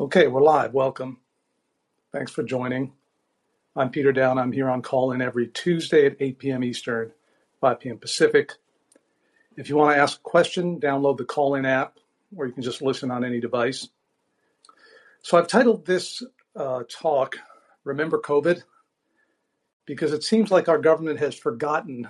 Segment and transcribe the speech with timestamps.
[0.00, 0.74] Okay, we're live.
[0.74, 1.20] Welcome.
[2.10, 2.94] Thanks for joining.
[3.76, 4.36] I'm Peter Daou.
[4.40, 6.64] I'm here on Callin every Tuesday at 8 p.m.
[6.64, 7.12] Eastern,
[7.60, 7.98] 5 p.m.
[7.98, 8.54] Pacific.
[9.56, 11.98] If you want to ask a question, download the Callin app,
[12.36, 13.86] or you can just listen on any device.
[15.22, 16.24] So I've titled this
[16.56, 17.38] uh, talk,
[17.84, 18.64] Remember COVID,
[19.86, 22.08] because it seems like our government has forgotten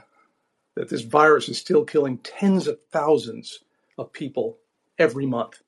[0.74, 3.58] that this virus is still killing tens of thousands
[3.98, 4.56] of people
[4.98, 5.60] every month.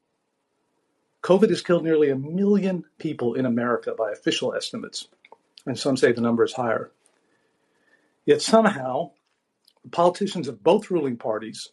[1.22, 5.08] COVID has killed nearly a million people in America by official estimates,
[5.66, 6.90] and some say the number is higher.
[8.24, 9.12] Yet somehow,
[9.82, 11.70] the politicians of both ruling parties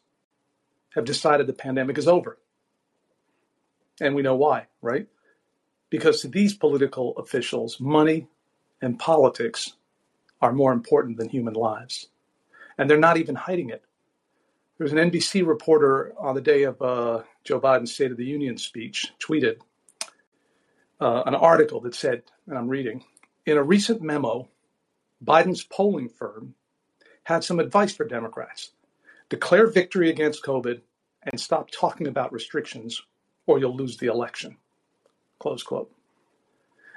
[0.96, 2.38] have decided the pandemic is over.
[4.00, 5.08] And we know why, right?
[5.90, 8.28] Because to these political officials, money
[8.82, 9.74] and politics
[10.42, 12.10] are more important than human lives.
[12.78, 13.84] And they're not even hiding it.
[14.78, 18.26] There was an NBC reporter on the day of uh, Joe Biden's State of the
[18.26, 19.58] Union speech, tweeted
[21.00, 23.04] uh, an article that said, and I'm reading,
[23.46, 24.50] in a recent memo,
[25.24, 26.56] Biden's polling firm
[27.24, 28.72] had some advice for Democrats
[29.30, 30.82] declare victory against COVID
[31.24, 33.02] and stop talking about restrictions
[33.46, 34.58] or you'll lose the election.
[35.40, 35.92] Close quote.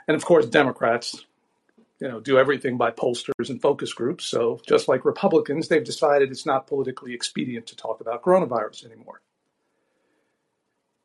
[0.08, 1.25] And of course, Democrats,
[2.00, 4.26] you know, do everything by pollsters and focus groups.
[4.26, 9.22] So just like Republicans, they've decided it's not politically expedient to talk about coronavirus anymore.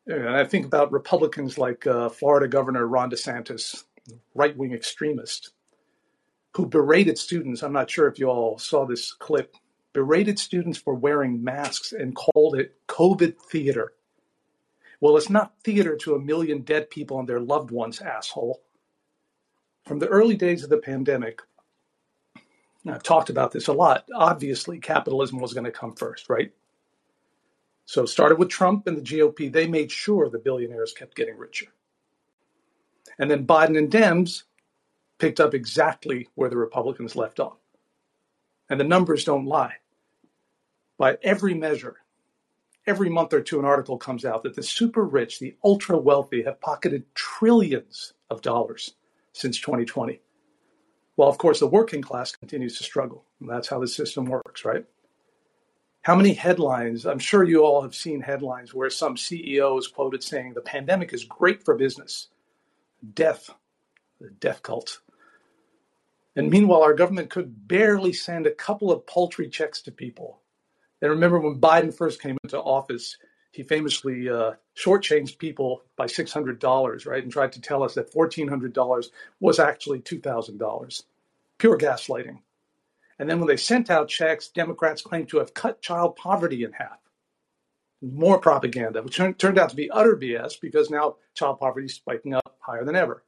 [0.06, 3.84] And I think about Republicans like uh, Florida Governor Ron DeSantis,
[4.34, 5.52] right wing extremist,
[6.54, 7.62] who berated students.
[7.62, 9.54] I'm not sure if you all saw this clip,
[9.92, 13.92] berated students for wearing masks and called it COVID theater.
[15.00, 18.60] Well, it's not theater to a million dead people and their loved ones, asshole.
[19.84, 21.42] From the early days of the pandemic,
[22.86, 24.06] I've talked about this a lot.
[24.14, 26.52] Obviously, capitalism was going to come first, right?
[27.84, 29.52] So started with Trump and the GOP.
[29.52, 31.66] They made sure the billionaires kept getting richer.
[33.18, 34.44] And then Biden and Dems
[35.18, 37.58] picked up exactly where the Republicans left off.
[38.70, 39.74] And the numbers don't lie.
[40.96, 41.96] By every measure,
[42.86, 46.42] every month or two, an article comes out that the super rich, the ultra wealthy,
[46.44, 48.94] have pocketed trillions of dollars
[49.32, 50.20] since 2020.
[51.16, 53.24] Well, of course, the working class continues to struggle.
[53.40, 54.84] That's how the system works, right?
[56.02, 57.06] How many headlines?
[57.06, 61.12] I'm sure you all have seen headlines where some CEO is quoted saying the pandemic
[61.12, 62.28] is great for business.
[63.14, 63.50] Death,
[64.20, 65.00] the death cult.
[66.34, 70.40] And meanwhile, our government could barely send a couple of paltry checks to people.
[71.02, 73.16] And remember when Biden first came into office,
[73.52, 77.22] he famously uh, shortchanged people by $600, right?
[77.22, 81.02] And tried to tell us that $1,400 was actually $2,000.
[81.58, 82.38] Pure gaslighting.
[83.18, 86.72] And then when they sent out checks, Democrats claimed to have cut child poverty in
[86.72, 86.98] half.
[88.00, 92.34] More propaganda, which turned out to be utter BS because now child poverty is spiking
[92.34, 93.22] up higher than ever.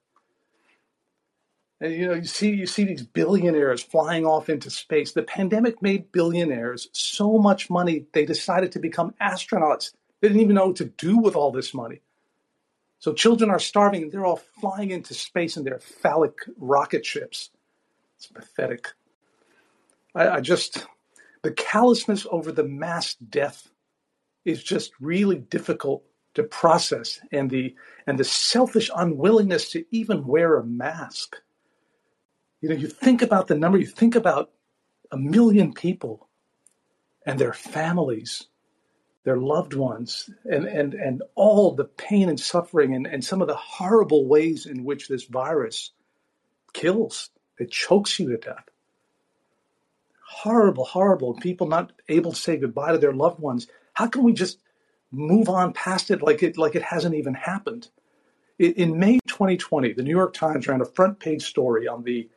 [1.81, 5.13] And you know, you see, you see these billionaires flying off into space.
[5.13, 9.93] The pandemic made billionaires so much money they decided to become astronauts.
[10.25, 12.01] They didn't even know what to do with all this money.
[12.99, 17.51] So children are starving and they're all flying into space in their phallic rocket ships.
[18.17, 18.89] It's pathetic.
[20.15, 20.87] I, I just,
[21.43, 23.69] the callousness over the mass death
[24.47, 26.03] is just really difficult
[26.33, 27.75] to process and the
[28.07, 31.37] and the selfish unwillingness to even wear a mask
[32.63, 34.51] you know you think about the number you think about
[35.13, 36.29] a million people
[37.25, 38.49] and their families
[39.25, 43.49] their loved ones and and and all the pain and suffering and, and some of
[43.49, 45.91] the horrible ways in which this virus
[46.73, 48.69] kills it chokes you to death
[50.35, 51.35] horrible, horrible.
[51.35, 53.69] People not able to say goodbye to their loved ones.
[53.93, 54.59] How can we just
[55.13, 57.89] move on past it like it like it hasn't even happened?
[58.59, 62.29] In May 2020, the New York Times ran a front page story on the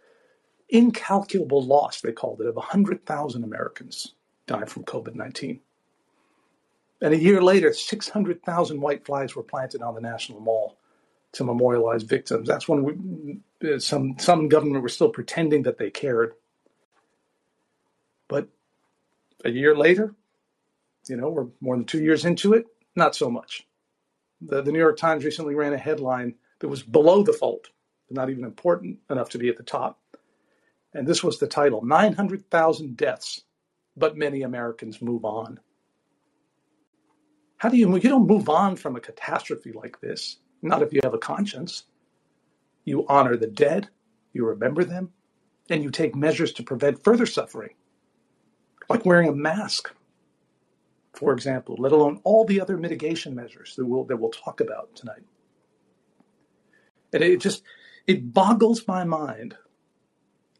[0.69, 4.14] incalculable loss, they called it, of 100,000 Americans
[4.48, 5.59] dying from COVID 19.
[7.02, 10.78] And a year later, 600,000 white flags were planted on the National Mall
[11.34, 12.47] to memorialize victims.
[12.47, 16.33] That's when we, uh, some, some government were still pretending that they cared.
[18.27, 18.48] But
[19.45, 20.16] a year later,
[21.07, 23.68] you know, we're more than two years into it, not so much.
[24.42, 27.68] The, the New York Times recently ran a headline that was below the fold,
[28.10, 30.00] not even important enough to be at the top.
[30.94, 33.42] And this was the title 900,000 deaths,
[33.95, 35.60] but many Americans move on.
[37.57, 38.04] How do you move?
[38.04, 41.83] You don't move on from a catastrophe like this, not if you have a conscience.
[42.86, 43.89] You honor the dead,
[44.33, 45.12] you remember them,
[45.69, 47.71] and you take measures to prevent further suffering
[48.89, 49.94] like wearing a mask,
[51.13, 54.95] for example, let alone all the other mitigation measures that we'll, that we'll talk about
[54.95, 55.24] tonight.
[57.12, 57.63] And it just,
[58.06, 59.57] it boggles my mind.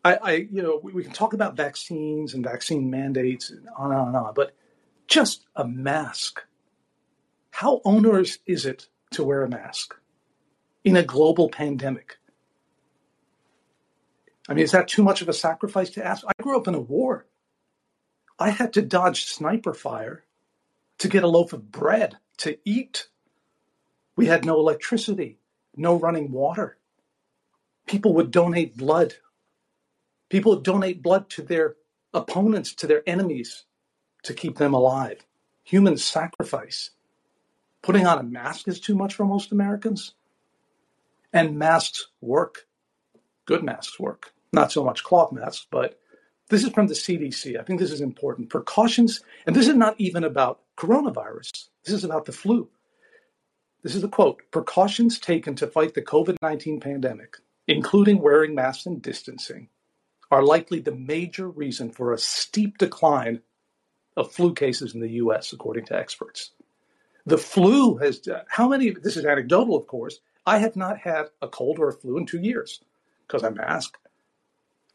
[0.04, 3.92] I, I you know, we, we can talk about vaccines and vaccine mandates and on
[3.92, 4.54] and on and on, but
[5.08, 6.42] just a mask.
[7.58, 9.96] How onerous is it to wear a mask
[10.84, 12.18] in a global pandemic?
[14.48, 16.24] I mean, is that too much of a sacrifice to ask?
[16.28, 17.26] I grew up in a war.
[18.38, 20.24] I had to dodge sniper fire
[21.00, 23.08] to get a loaf of bread to eat.
[24.16, 25.40] We had no electricity,
[25.76, 26.78] no running water.
[27.88, 29.16] People would donate blood.
[30.30, 31.76] People would donate blood to their
[32.14, 33.66] opponents, to their enemies,
[34.22, 35.26] to keep them alive.
[35.64, 36.92] Human sacrifice.
[37.88, 40.14] Putting on a mask is too much for most Americans.
[41.32, 42.68] And masks work.
[43.46, 44.34] Good masks work.
[44.52, 45.98] Not so much cloth masks, but
[46.50, 47.58] this is from the CDC.
[47.58, 48.50] I think this is important.
[48.50, 52.68] Precautions, and this is not even about coronavirus, this is about the flu.
[53.84, 57.38] This is the quote precautions taken to fight the COVID 19 pandemic,
[57.70, 59.70] including wearing masks and distancing,
[60.30, 63.44] are likely the major reason for a steep decline
[64.18, 66.52] of flu cases in the US, according to experts.
[67.28, 68.46] The flu has, done.
[68.48, 70.22] how many, this is anecdotal, of course.
[70.46, 72.80] I have not had a cold or a flu in two years
[73.28, 73.98] because I mask.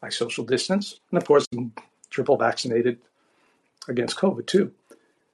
[0.01, 1.73] I social distance, and of course, I'm
[2.09, 2.97] triple vaccinated
[3.87, 4.71] against COVID too.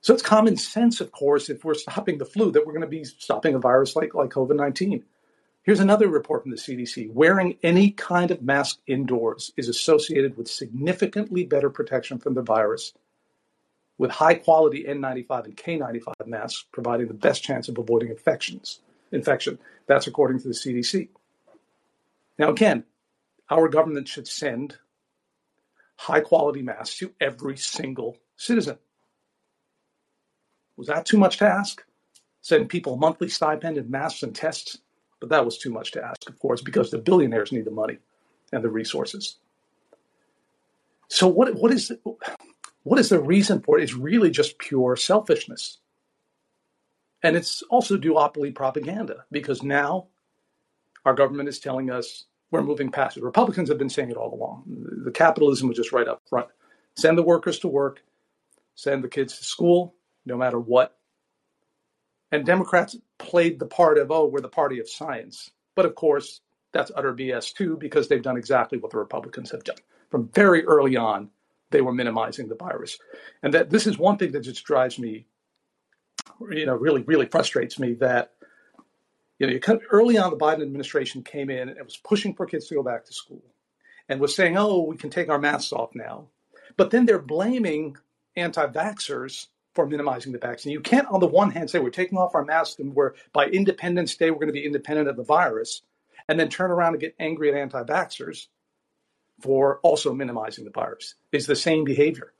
[0.01, 2.87] So it's common sense, of course, if we're stopping the flu, that we're going to
[2.87, 5.01] be stopping a virus like, like COVID 19.
[5.63, 7.13] Here's another report from the CDC.
[7.13, 12.91] Wearing any kind of mask indoors is associated with significantly better protection from the virus,
[13.99, 18.79] with high quality N95 and K95 masks providing the best chance of avoiding infections.
[19.11, 19.59] Infection.
[19.85, 21.09] That's according to the CDC.
[22.39, 22.85] Now, again,
[23.49, 24.77] our government should send
[25.97, 28.77] high quality masks to every single citizen.
[30.77, 31.83] Was that too much to ask?
[32.41, 34.77] Send people monthly stipend and masks and tests?
[35.19, 37.97] But that was too much to ask, of course, because the billionaires need the money
[38.53, 39.35] and the resources.
[41.09, 41.91] So what what is
[42.83, 43.83] what is the reason for it?
[43.83, 45.79] It's really just pure selfishness.
[47.21, 50.07] And it's also duopoly propaganda because now
[51.05, 53.23] our government is telling us we're moving past it.
[53.23, 54.63] Republicans have been saying it all along.
[55.03, 56.47] The capitalism was just right up front.
[56.95, 58.01] Send the workers to work,
[58.75, 59.95] send the kids to school,
[60.25, 60.97] no matter what.
[62.31, 65.51] And Democrats played the part of, oh, we're the party of science.
[65.75, 66.41] But of course,
[66.71, 69.77] that's utter BS too, because they've done exactly what the Republicans have done.
[70.09, 71.29] From very early on,
[71.71, 72.97] they were minimizing the virus.
[73.43, 75.25] And that this is one thing that just drives me,
[76.49, 78.31] you know, really, really frustrates me that
[79.39, 82.33] you know, you kind of, early on, the Biden administration came in and was pushing
[82.33, 83.41] for kids to go back to school
[84.09, 86.27] and was saying, oh, we can take our masks off now.
[86.75, 87.95] But then they're blaming
[88.35, 90.73] anti vaxxers for minimizing the vaccine.
[90.73, 93.45] You can't, on the one hand, say we're taking off our masks and we're by
[93.45, 95.83] Independence Day, we're going to be independent of the virus,
[96.27, 98.47] and then turn around and get angry at anti vaxxers
[99.41, 101.15] for also minimizing the virus.
[101.31, 102.33] Is the same behavior.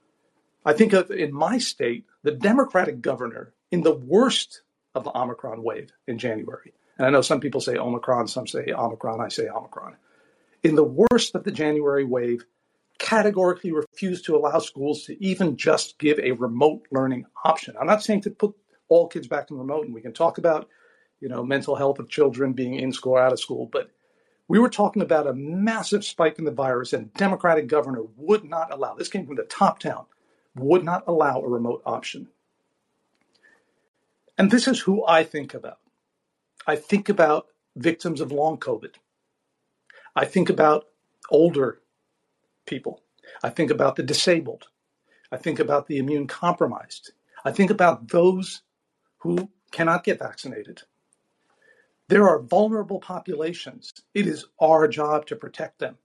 [0.66, 4.62] I think of in my state, the Democratic governor in the worst
[4.94, 8.74] of the Omicron wave in January and I know some people say Omicron, some say
[8.74, 9.96] Omicron, I say Omicron.
[10.63, 12.44] In the worst of the January wave,
[13.00, 17.75] categorically refused to allow schools to even just give a remote learning option.
[17.80, 18.54] I'm not saying to put
[18.90, 20.68] all kids back in remote, and we can talk about,
[21.22, 23.90] you know, mental health of children being in school or out of school, but
[24.50, 28.74] we were talking about a massive spike in the virus, and Democratic governor would not
[28.74, 28.95] allow.
[28.95, 30.06] This came from the top down,
[30.56, 32.28] would not allow a remote option.
[34.40, 35.78] And this is who I think about.
[36.66, 37.45] I think about
[37.76, 38.95] victims of long COVID.
[40.16, 40.88] I think about
[41.30, 41.80] older
[42.66, 43.04] people.
[43.44, 44.68] I think about the disabled.
[45.31, 47.12] I think about the immune compromised.
[47.45, 48.64] I think about those
[49.19, 50.81] who cannot get vaccinated.
[52.09, 53.94] There are vulnerable populations.
[54.16, 55.95] It is our job to protect them.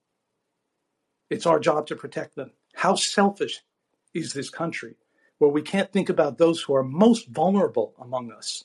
[1.30, 2.52] It's our job to protect them.
[2.74, 3.62] How selfish
[4.12, 4.96] is this country
[5.38, 8.64] where we can't think about those who are most vulnerable among us?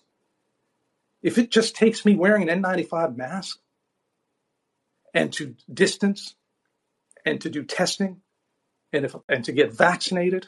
[1.22, 3.60] If it just takes me wearing an N95 mask
[5.14, 6.36] and to distance
[7.26, 8.20] and to do testing
[8.92, 10.46] and if and to get vaccinated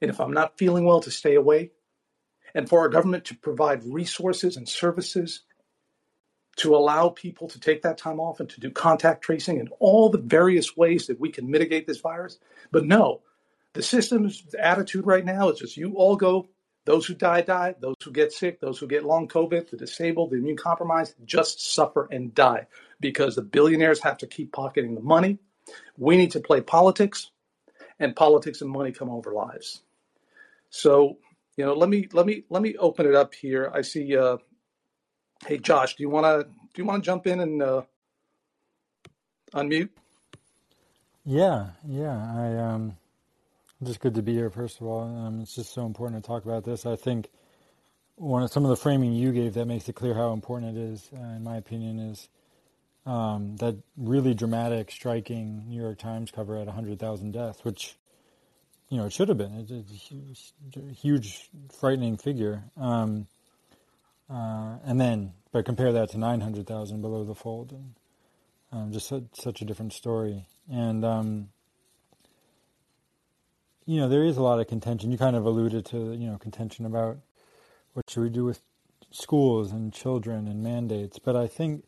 [0.00, 1.72] and if I'm not feeling well to stay away
[2.54, 5.42] and for our government to provide resources and services
[6.58, 10.08] to allow people to take that time off and to do contact tracing and all
[10.08, 12.38] the various ways that we can mitigate this virus.
[12.70, 13.22] But no,
[13.74, 16.48] the system's attitude right now is just you all go
[16.84, 17.74] those who die, die.
[17.80, 21.74] Those who get sick, those who get long COVID, the disabled, the immune compromised, just
[21.74, 22.66] suffer and die
[22.98, 25.38] because the billionaires have to keep pocketing the money.
[25.98, 27.30] We need to play politics,
[28.00, 29.82] and politics and money come over lives.
[30.70, 31.18] So,
[31.56, 33.70] you know, let me let me let me open it up here.
[33.74, 34.38] I see uh,
[35.46, 37.82] Hey, Josh, do you want to do you want to jump in and uh,
[39.54, 39.90] unmute?
[41.24, 42.34] Yeah, yeah.
[42.36, 42.96] I um,
[43.82, 44.50] just good to be here.
[44.50, 46.86] First of all, um, it's just so important to talk about this.
[46.86, 47.28] I think
[48.16, 50.80] one of some of the framing you gave that makes it clear how important it
[50.80, 52.28] is, uh, in my opinion, is
[53.06, 57.96] um, that really dramatic, striking New York Times cover at 100,000 deaths, which
[58.88, 59.54] you know it should have been.
[59.54, 62.64] It's a huge, frightening figure.
[62.76, 63.28] Um,
[64.30, 67.94] uh, and then, but compare that to 900,000 below the fold, and
[68.72, 70.46] um, just such, such a different story.
[70.70, 71.48] And um,
[73.86, 75.10] you know, there is a lot of contention.
[75.10, 77.16] You kind of alluded to, you know, contention about
[77.94, 78.60] what should we do with
[79.10, 81.18] schools and children and mandates.
[81.18, 81.84] But I think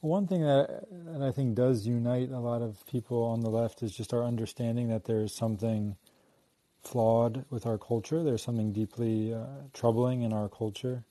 [0.00, 3.82] one thing that, that I think does unite a lot of people on the left
[3.82, 5.96] is just our understanding that there's something
[6.82, 8.22] flawed with our culture.
[8.22, 11.04] There's something deeply uh, troubling in our culture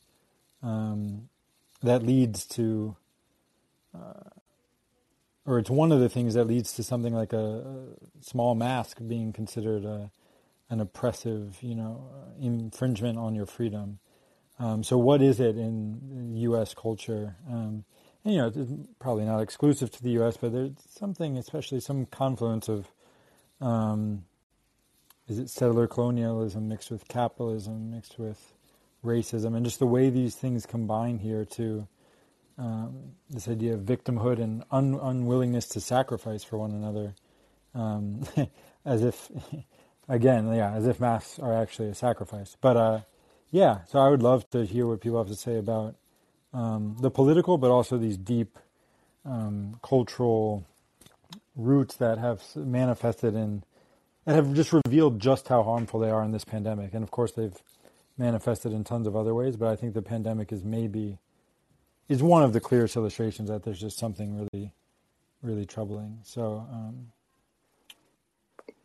[0.66, 1.30] um,
[1.84, 2.96] that leads to.
[3.94, 4.30] Uh,
[5.46, 8.98] or it's one of the things that leads to something like a, a small mask
[9.08, 10.10] being considered a,
[10.72, 12.10] an oppressive, you know,
[12.42, 14.00] infringement on your freedom.
[14.58, 16.74] Um, so, what is it in U.S.
[16.74, 17.36] culture?
[17.48, 17.84] Um,
[18.24, 22.08] and, you know, it's probably not exclusive to the U.S., but there's something, especially some
[22.08, 22.88] confluence of,
[23.62, 24.24] um,
[25.28, 28.55] is it settler colonialism mixed with capitalism, mixed with
[29.06, 31.88] racism, and just the way these things combine here to
[32.58, 37.14] um, this idea of victimhood and un- unwillingness to sacrifice for one another,
[37.74, 38.24] um,
[38.86, 39.30] as if,
[40.10, 42.56] again, yeah, as if masks are actually a sacrifice.
[42.60, 43.00] But uh,
[43.52, 45.96] yeah, so I would love to hear what people have to say about
[46.54, 48.58] um, the political, but also these deep
[49.26, 50.66] um, cultural
[51.56, 53.64] roots that have manifested in
[54.26, 56.94] and have just revealed just how harmful they are in this pandemic.
[56.94, 57.56] And of course, they've
[58.18, 61.20] manifested in tons of other ways, but I think the pandemic is maybe
[62.08, 64.72] is one of the clearest illustrations that there's just something really,
[65.42, 66.20] really troubling.
[66.24, 67.12] So, um,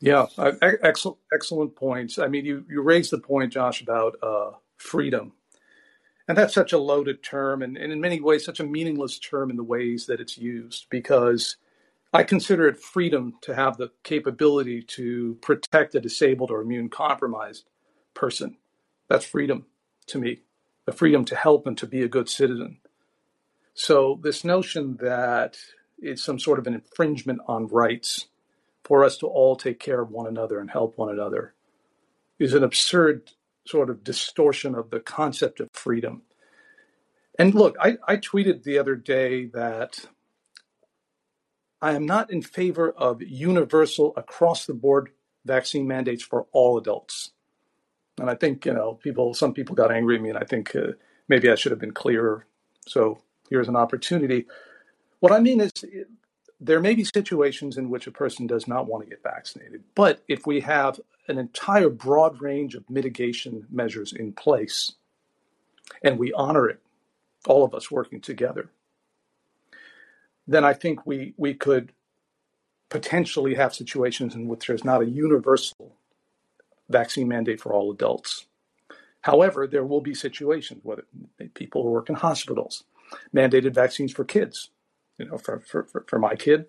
[0.00, 0.26] yeah,
[0.62, 2.18] excellent, excellent points.
[2.18, 5.32] I mean, you you raised the point, Josh, about uh, freedom,
[6.26, 9.50] and that's such a loaded term, and, and in many ways, such a meaningless term
[9.50, 10.87] in the ways that it's used.
[10.88, 11.56] Because
[12.12, 17.68] I consider it freedom to have the capability to protect a disabled or immune compromised
[18.14, 18.56] person.
[19.10, 19.66] That's freedom
[20.06, 20.42] to me,
[20.86, 22.78] the freedom to help and to be a good citizen.
[23.74, 25.58] So, this notion that
[25.98, 28.28] it's some sort of an infringement on rights
[28.84, 31.54] for us to all take care of one another and help one another
[32.38, 33.32] is an absurd
[33.66, 36.22] sort of distortion of the concept of freedom.
[37.38, 40.06] And look, I, I tweeted the other day that
[41.82, 45.10] I am not in favor of universal across the board
[45.44, 47.32] vaccine mandates for all adults.
[48.20, 50.76] And I think, you know, people, some people got angry at me, and I think
[50.76, 50.92] uh,
[51.28, 52.46] maybe I should have been clearer.
[52.86, 54.46] So here's an opportunity.
[55.20, 55.72] What I mean is,
[56.60, 60.22] there may be situations in which a person does not want to get vaccinated, but
[60.28, 64.92] if we have an entire broad range of mitigation measures in place
[66.02, 66.80] and we honor it,
[67.46, 68.68] all of us working together,
[70.46, 71.92] then I think we, we could
[72.90, 75.96] potentially have situations in which there's not a universal
[76.90, 78.47] vaccine mandate for all adults.
[79.23, 81.04] However, there will be situations, whether
[81.54, 82.85] people who work in hospitals,
[83.35, 84.70] mandated vaccines for kids.
[85.18, 86.66] You know, for, for, for my kid,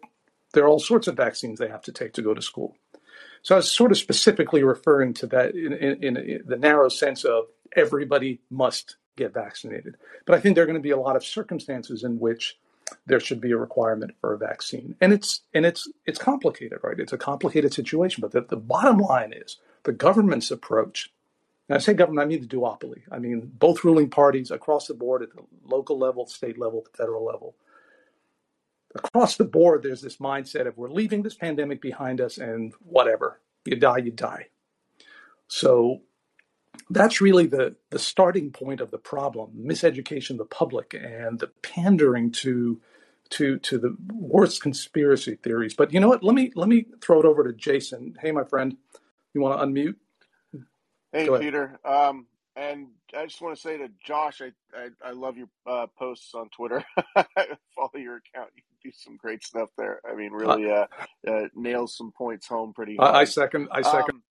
[0.54, 2.76] there are all sorts of vaccines they have to take to go to school.
[3.44, 7.24] So I was sort of specifically referring to that in, in, in the narrow sense
[7.24, 9.96] of everybody must get vaccinated.
[10.26, 12.58] But I think there are going to be a lot of circumstances in which
[13.06, 17.00] there should be a requirement for a vaccine, and it's and it's it's complicated, right?
[17.00, 18.20] It's a complicated situation.
[18.22, 21.12] But the, the bottom line is the government's approach
[21.72, 23.04] and I say government, I mean the duopoly.
[23.10, 27.24] I mean both ruling parties across the board at the local level, state level, federal
[27.26, 27.56] level.
[28.94, 33.40] Across the board, there's this mindset of we're leaving this pandemic behind us and whatever.
[33.64, 34.48] You die, you die.
[35.48, 36.02] So
[36.90, 41.52] that's really the, the starting point of the problem miseducation of the public and the
[41.62, 42.82] pandering to
[43.30, 45.74] to to the worst conspiracy theories.
[45.74, 46.22] But you know what?
[46.22, 48.18] Let me let me throw it over to Jason.
[48.22, 48.76] Hey, my friend,
[49.34, 49.96] you want to unmute?
[51.12, 51.80] Hey, Peter.
[51.84, 55.88] Um, and I just want to say to Josh, I I, I love your uh,
[55.98, 56.84] posts on Twitter.
[57.76, 60.02] Follow your account; you do some great stuff there.
[60.10, 60.88] I mean, really uh,
[61.28, 62.98] uh, nails some points home pretty.
[62.98, 63.16] Hard.
[63.16, 63.70] I second.
[63.72, 64.16] I second.
[64.16, 64.24] Um,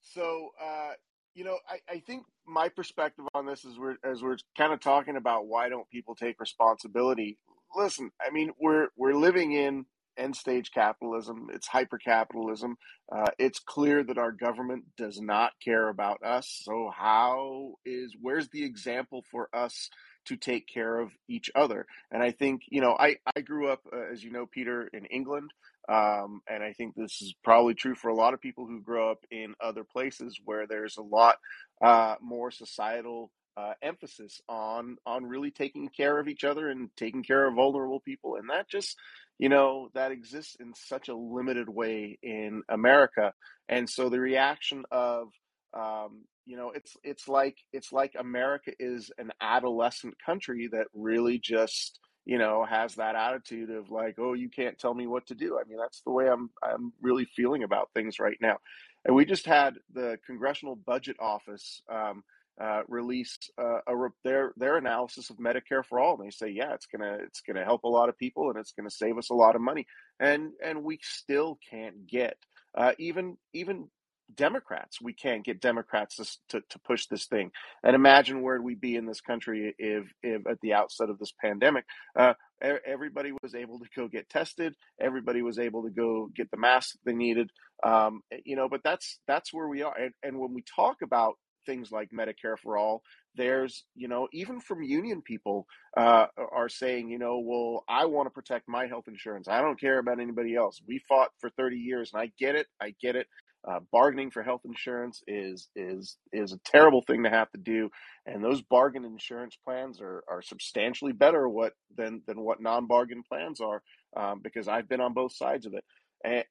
[0.00, 0.92] so, uh,
[1.34, 4.80] you know, I, I think my perspective on this is we're as we're kind of
[4.80, 7.38] talking about why don't people take responsibility.
[7.76, 9.86] Listen, I mean, we're we're living in
[10.18, 12.76] end stage capitalism, it's hyper capitalism.
[13.10, 16.60] Uh, it's clear that our government does not care about us.
[16.62, 19.90] So, how is where's the example for us
[20.26, 21.86] to take care of each other.
[22.10, 25.06] And I think, you know, I, I grew up, uh, as you know, Peter, in
[25.06, 25.52] England.
[25.88, 29.10] Um, and I think this is probably true for a lot of people who grow
[29.10, 31.36] up in other places where there's a lot
[31.80, 37.22] uh, more societal uh, emphasis on on really taking care of each other and taking
[37.22, 38.98] care of vulnerable people, and that just
[39.38, 43.32] you know that exists in such a limited way in America.
[43.68, 45.28] And so the reaction of
[45.74, 51.38] um, you know it's it's like it's like America is an adolescent country that really
[51.38, 55.34] just you know has that attitude of like oh you can't tell me what to
[55.34, 55.58] do.
[55.58, 58.58] I mean that's the way I'm I'm really feeling about things right now.
[59.04, 62.24] And we just had the Congressional Budget Office um,
[62.60, 63.94] uh, release uh, a,
[64.24, 67.64] their their analysis of Medicare for all, and they say, yeah, it's gonna it's gonna
[67.64, 69.86] help a lot of people, and it's gonna save us a lot of money,
[70.20, 72.36] and and we still can't get
[72.76, 73.88] uh, even even
[74.34, 75.00] Democrats.
[75.00, 77.52] We can't get Democrats to, to, to push this thing.
[77.84, 81.32] And imagine where we'd be in this country if, if at the outset of this
[81.40, 81.84] pandemic,
[82.18, 84.74] uh, everybody was able to go get tested.
[85.00, 87.50] Everybody was able to go get the mask they needed.
[87.84, 89.96] Um, you know, but that's that's where we are.
[89.96, 91.34] And, and when we talk about
[91.66, 93.02] things like Medicare for all,
[93.36, 98.26] there's, you know, even from union people uh, are saying, you know, well, I want
[98.26, 99.48] to protect my health insurance.
[99.48, 100.80] I don't care about anybody else.
[100.86, 102.68] We fought for 30 years, and I get it.
[102.80, 103.26] I get it.
[103.68, 107.90] Uh, bargaining for health insurance is is is a terrible thing to have to do,
[108.26, 113.22] and those bargain insurance plans are, are substantially better what than than what non bargain
[113.28, 113.82] plans are
[114.16, 115.84] um, because I've been on both sides of it,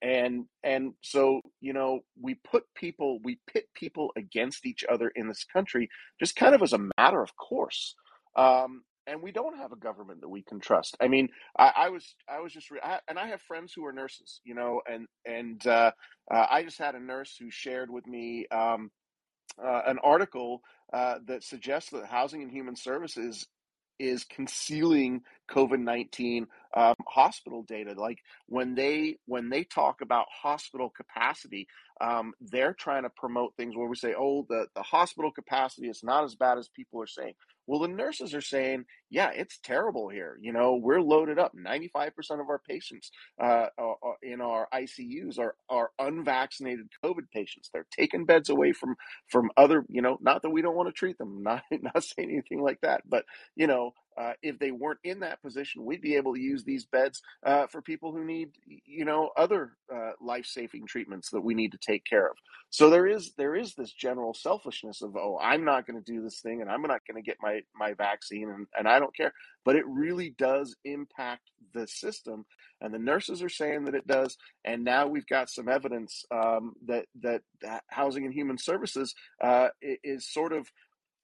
[0.01, 5.27] and, and so you know we put people we pit people against each other in
[5.27, 5.89] this country
[6.20, 7.96] just kind of as a matter of course.
[8.36, 10.98] Um, and we don't have a government that we can trust.
[11.00, 13.86] I mean, I, I was I was just re- I, and I have friends who
[13.86, 15.91] are nurses, you know, and and uh,
[16.34, 18.89] uh, I just had a nurse who shared with me um,
[19.63, 20.62] uh, an article
[20.94, 23.46] uh, that suggests that Housing and Human Services
[24.00, 27.94] is concealing COVID nineteen um, hospital data.
[27.98, 31.68] Like when they when they talk about hospital capacity,
[32.01, 36.03] um, they're trying to promote things where we say, "Oh, the the hospital capacity is
[36.03, 37.34] not as bad as people are saying."
[37.68, 40.37] Well, the nurses are saying, "Yeah, it's terrible here.
[40.41, 41.53] You know, we're loaded up.
[41.55, 43.68] Ninety five percent of our patients uh,
[44.24, 47.70] in our ICUs are are unvaccinated COVID patients.
[47.74, 48.96] They're taking beds away from
[49.29, 49.85] from other.
[49.89, 51.44] You know, not that we don't want to treat them.
[51.44, 55.41] Not not saying anything like that, but you know, uh, if they weren't in that
[55.41, 58.50] position, we'd be able to use these beds uh, for people who need,
[58.85, 62.37] you know, other uh, life-saving treatments that we need to take care of.
[62.70, 66.22] So there is there is this general selfishness of, oh, I'm not going to do
[66.22, 69.16] this thing, and I'm not going to get my my vaccine, and, and I don't
[69.16, 69.34] care.
[69.64, 72.46] But it really does impact the system,
[72.81, 74.38] and the nurses are saying that it does.
[74.64, 79.70] And now we've got some evidence um, that, that, that Housing and Human Services uh,
[79.81, 80.70] is sort of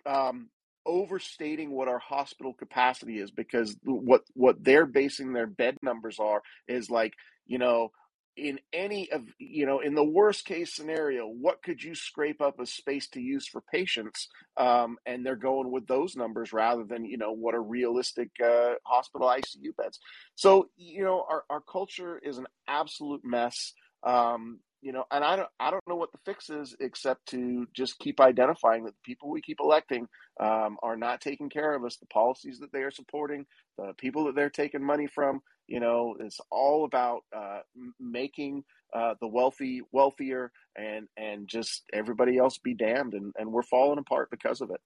[0.06, 0.50] um,
[0.86, 6.42] overstating what our hospital capacity is because what what they're basing their bed numbers are
[6.68, 7.14] is like
[7.46, 7.92] you know
[8.38, 12.56] in any of you know in the worst case scenario what could you scrape up
[12.62, 17.04] as space to use for patients um, and they're going with those numbers rather than
[17.04, 20.00] you know what are realistic uh, hospital icu beds
[20.36, 25.36] so you know our, our culture is an absolute mess um, you know, and I
[25.36, 29.06] don't, I don't know what the fix is except to just keep identifying that the
[29.06, 30.08] people we keep electing
[30.40, 31.98] um, are not taking care of us.
[31.98, 33.46] The policies that they are supporting,
[33.78, 35.42] the people that they're taking money from,
[35.72, 37.60] you know, it's all about uh,
[38.00, 43.64] making uh, the wealthy wealthier and and just everybody else be damned, and, and we're
[43.64, 44.82] falling apart because of it.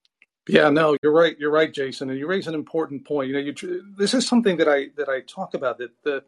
[0.48, 1.36] Yeah, no, you're right.
[1.40, 3.28] You're right, Jason, and you raise an important point.
[3.28, 6.22] You know, you, this is something that I that I talk about that the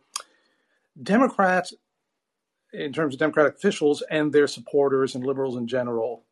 [1.01, 1.73] Democrats
[2.73, 6.25] in terms of Democratic officials and their supporters and liberals in general,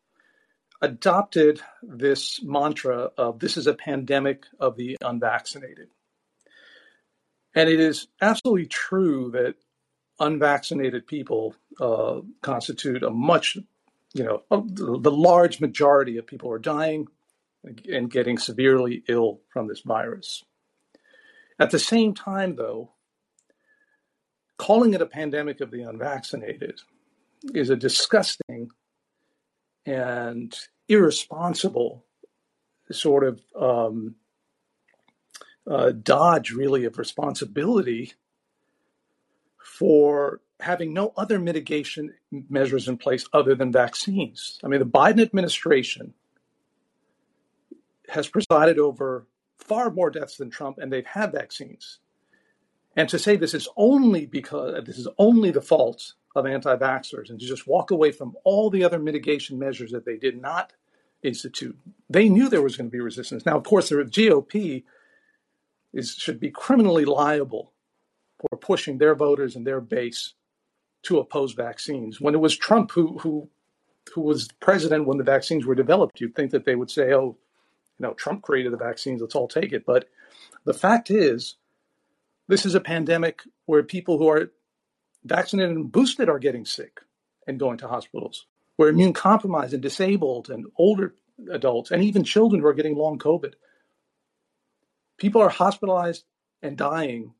[0.82, 5.88] adopted this mantra of this is a pandemic of the unvaccinated.
[7.56, 9.54] And it is absolutely true that
[10.20, 13.56] unvaccinated people uh, constitute a much,
[14.14, 17.08] you know, the large majority of people are dying
[17.90, 20.44] and getting severely ill from this virus.
[21.58, 22.92] At the same time, though,
[24.58, 26.80] calling it a pandemic of the unvaccinated
[27.54, 28.70] is a disgusting
[29.86, 30.54] and
[30.88, 32.04] irresponsible
[32.90, 34.14] sort of um,
[35.68, 38.12] uh, dodge, really, of responsibility
[39.58, 42.14] for having no other mitigation
[42.48, 44.58] measures in place other than vaccines.
[44.64, 46.14] I mean, the Biden administration
[48.08, 49.26] has presided over
[49.58, 51.98] far more deaths than Trump, and they've had vaccines.
[52.94, 57.30] And to say this is only because this is only the fault of anti vaxxers
[57.30, 60.72] and to just walk away from all the other mitigation measures that they did not
[61.22, 61.76] institute,
[62.08, 63.44] they knew there was going to be resistance.
[63.44, 64.84] Now, of course, the GOP
[65.92, 67.72] is should be criminally liable
[68.40, 70.34] for pushing their voters and their base
[71.02, 72.20] to oppose vaccines.
[72.20, 73.48] When it was Trump who who
[74.14, 77.36] who was president when the vaccines were developed, you'd think that they would say, "Oh,
[77.98, 80.08] you know, Trump created the vaccines, let's all take it." But
[80.64, 81.56] the fact is,
[82.48, 84.50] this is a pandemic where people who are
[85.24, 87.00] vaccinated and boosted are getting sick
[87.46, 88.46] and going to hospitals,
[88.76, 91.14] where immune compromised and disabled and older
[91.50, 93.54] adults and even children who are getting long COVID.
[95.18, 96.24] People are hospitalized
[96.62, 97.32] and dying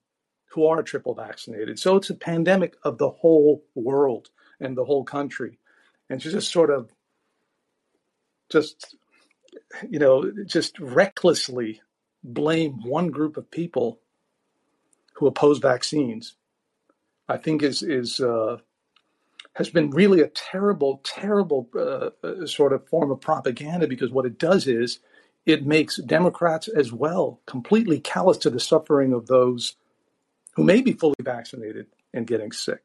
[0.50, 1.78] who are triple vaccinated.
[1.78, 5.58] So it's a pandemic of the whole world and the whole country.
[6.08, 6.90] And to just sort of
[8.50, 8.96] just
[9.88, 11.80] you know just recklessly
[12.22, 14.00] blame one group of people
[15.14, 16.36] who oppose vaccines,
[17.28, 18.58] I think is is uh,
[19.54, 24.26] has been really a terrible, terrible uh, uh, sort of form of propaganda because what
[24.26, 25.00] it does is
[25.46, 29.76] it makes Democrats as well completely callous to the suffering of those
[30.54, 32.80] who may be fully vaccinated and getting sick.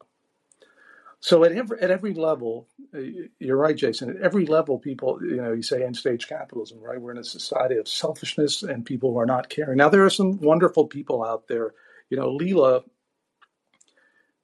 [1.19, 2.99] So at every at every level, uh,
[3.39, 4.09] you're right, Jason.
[4.09, 6.99] At every level, people, you know, you say end stage capitalism, right?
[6.99, 9.77] We're in a society of selfishness and people who are not caring.
[9.77, 11.73] Now there are some wonderful people out there.
[12.09, 12.83] You know, Leela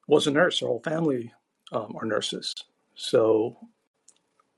[0.08, 0.60] was a nurse.
[0.60, 1.34] Her whole family
[1.71, 2.53] um, are nurses.
[2.93, 3.58] So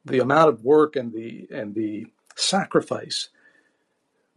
[0.04, 3.30] the amount of work and the and the sacrifice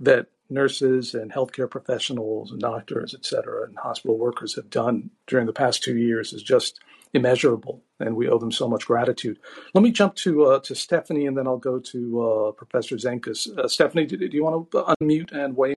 [0.02, 5.46] that nurses and healthcare professionals and doctors, et cetera, and hospital workers have done during
[5.46, 6.80] the past two years is just
[7.14, 9.38] immeasurable, and we owe them so much gratitude.
[9.74, 13.46] Let me jump to uh, to Stephanie, and then I'll go to uh, Professor Zenkus.
[13.56, 15.74] Uh, Stephanie, do, do, you want to unmute and weigh?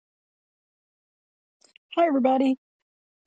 [1.96, 2.58] Hi, everybody.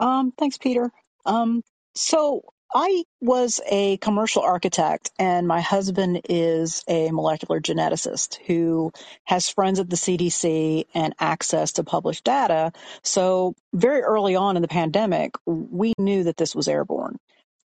[0.00, 0.90] Um, thanks, Peter.
[1.24, 1.62] Um,
[1.94, 2.42] so
[2.74, 8.92] I was a commercial architect, and my husband is a molecular geneticist who
[9.24, 12.72] has friends at the CDC and access to published data.
[13.02, 17.16] So, very early on in the pandemic, we knew that this was airborne.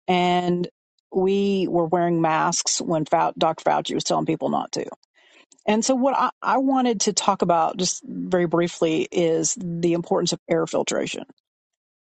[0.06, 0.68] And
[1.12, 3.64] we were wearing masks when Dr.
[3.64, 4.86] Fauci was telling people not to.
[5.66, 10.32] And so, what I, I wanted to talk about just very briefly is the importance
[10.32, 11.24] of air filtration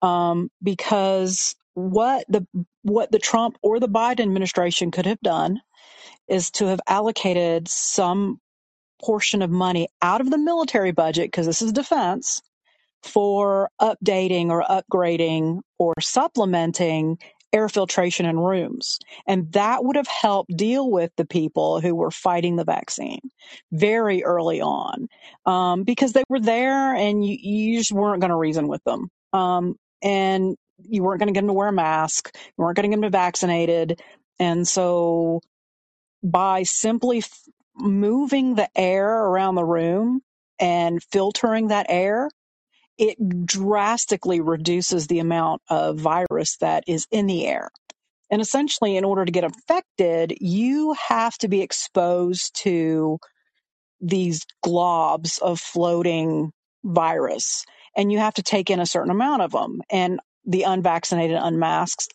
[0.00, 2.46] um, because what the
[2.82, 5.60] what the Trump or the Biden administration could have done
[6.28, 8.40] is to have allocated some
[9.02, 12.40] portion of money out of the military budget because this is defense
[13.02, 17.18] for updating or upgrading or supplementing
[17.52, 18.98] air filtration in rooms.
[19.28, 23.20] And that would have helped deal with the people who were fighting the vaccine
[23.70, 25.06] very early on
[25.46, 29.08] um, because they were there and you, you just weren't going to reason with them.
[29.32, 32.90] Um, and you weren't going to get them to wear a mask, you weren't going
[32.90, 34.00] to get them to vaccinated.
[34.38, 35.40] And so
[36.22, 37.40] by simply f-
[37.76, 40.22] moving the air around the room
[40.60, 42.30] and filtering that air,
[42.98, 47.70] it drastically reduces the amount of virus that is in the air.
[48.30, 53.18] And essentially, in order to get infected, you have to be exposed to
[54.00, 56.52] these globs of floating
[56.84, 57.64] virus,
[57.96, 59.80] and you have to take in a certain amount of them.
[59.90, 62.12] And the unvaccinated, unmasked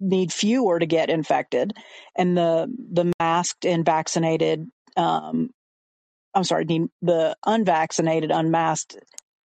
[0.00, 1.72] need fewer to get infected,
[2.16, 5.50] and the the masked and vaccinated um,
[6.34, 8.96] I'm sorry, need the unvaccinated, unmasked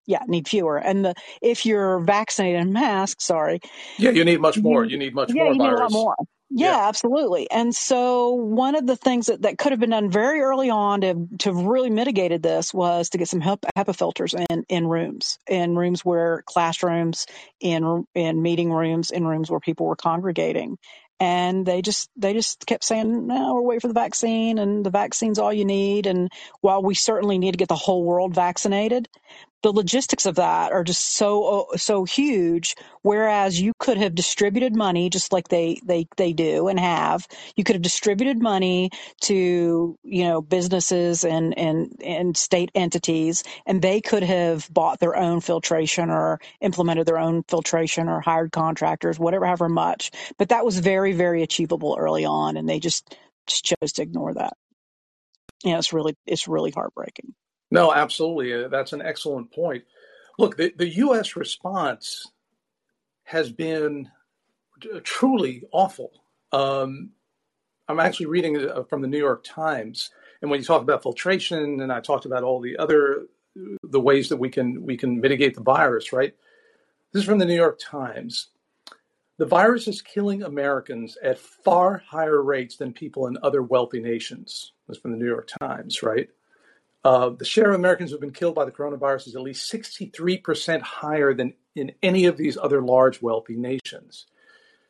[0.06, 0.78] yeah, need fewer.
[0.78, 3.60] And the if you're vaccinated and masked, sorry.
[3.98, 4.84] Yeah, you need much more.
[4.84, 5.80] You, you need much yeah, more you virus.
[5.80, 6.16] need a lot more.
[6.56, 7.50] Yeah, yeah, absolutely.
[7.52, 11.02] And so one of the things that, that could have been done very early on
[11.02, 15.76] to to really mitigated this was to get some HEPA filters in in rooms, in
[15.76, 17.26] rooms where classrooms,
[17.60, 20.78] in in meeting rooms, in rooms where people were congregating.
[21.20, 24.92] And they just they just kept saying, "No, we're waiting for the vaccine, and the
[24.92, 26.30] vaccine's all you need." And
[26.62, 29.08] while we certainly need to get the whole world vaccinated,
[29.64, 35.10] the logistics of that are just so so huge whereas you could have distributed money
[35.10, 37.28] just like they they they do and have.
[37.58, 38.92] You could have distributed money
[39.24, 45.18] to you know businesses and and and state entities and they could have bought their
[45.18, 50.12] own filtration or implemented their own filtration or hired contractors whatever however much.
[50.40, 54.34] But that was very very achievable early on and they just just chose to ignore
[54.36, 54.54] that.
[55.66, 57.34] You know it's really it's really heartbreaking
[57.74, 58.54] no, absolutely.
[58.54, 59.84] Uh, that's an excellent point.
[60.38, 61.36] Look, the, the U.S.
[61.36, 62.32] response
[63.24, 64.10] has been
[65.04, 66.12] truly awful.
[66.52, 67.12] Um,
[67.88, 71.82] I'm actually reading uh, from the New York Times, and when you talk about filtration,
[71.82, 73.28] and I talked about all the other
[73.84, 76.36] the ways that we can we can mitigate the virus, right?
[77.12, 78.50] This is from the New York Times.
[79.38, 84.74] The virus is killing Americans at far higher rates than people in other wealthy nations.
[84.88, 86.30] This is from the New York Times, right?
[87.04, 89.72] Uh, the share of Americans who have been killed by the coronavirus is at least
[89.72, 94.26] 63% higher than in any of these other large, wealthy nations.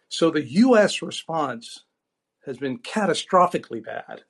[0.10, 1.02] So the U.S.
[1.02, 1.86] response
[2.46, 4.24] has been catastrophically bad.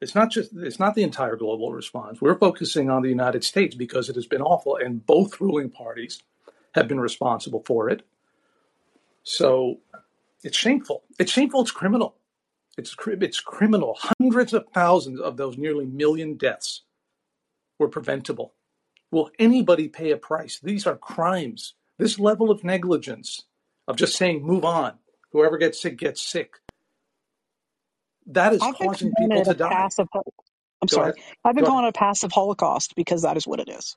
[0.00, 2.20] It's not just it's not the entire global response.
[2.20, 6.22] We're focusing on the United States because it has been awful, and both ruling parties
[6.74, 8.06] have been responsible for it.
[9.22, 9.80] So
[10.42, 11.04] it's shameful.
[11.18, 11.62] It's shameful.
[11.62, 12.16] It's criminal.
[12.76, 13.98] It's it's criminal.
[14.20, 16.82] Hundreds of thousands of those nearly million deaths
[17.78, 18.54] were preventable.
[19.10, 20.60] Will anybody pay a price?
[20.62, 21.74] These are crimes.
[21.98, 23.44] This level of negligence,
[23.88, 24.94] of just saying move on,
[25.32, 26.56] whoever gets sick gets sick,
[28.26, 29.68] that is I've causing people to die.
[29.70, 30.08] passive.
[30.82, 31.02] I'm Go sorry.
[31.02, 31.16] ahead.
[31.44, 31.72] I've been Go ahead.
[31.72, 33.96] calling it a passive Holocaust because that is what it is.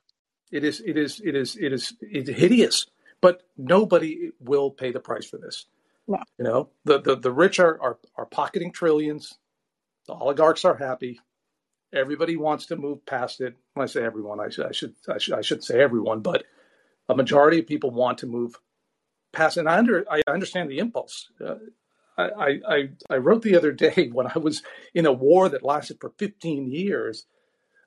[0.52, 2.86] It is, it is, it is, it is, it's hideous.
[3.20, 5.66] But nobody will pay the price for this.
[6.08, 6.18] No.
[6.38, 9.38] You know, the the, the rich are, are are pocketing trillions.
[10.06, 11.20] The oligarchs are happy.
[11.92, 13.54] Everybody wants to move past it.
[13.74, 16.44] When I say everyone, I should I should I should, I should say everyone, but
[17.08, 18.58] a majority of people want to move
[19.32, 19.56] past.
[19.56, 19.60] it.
[19.60, 21.30] And I under I understand the impulse.
[21.44, 21.56] Uh,
[22.18, 24.62] I, I I wrote the other day when I was
[24.94, 27.26] in a war that lasted for 15 years.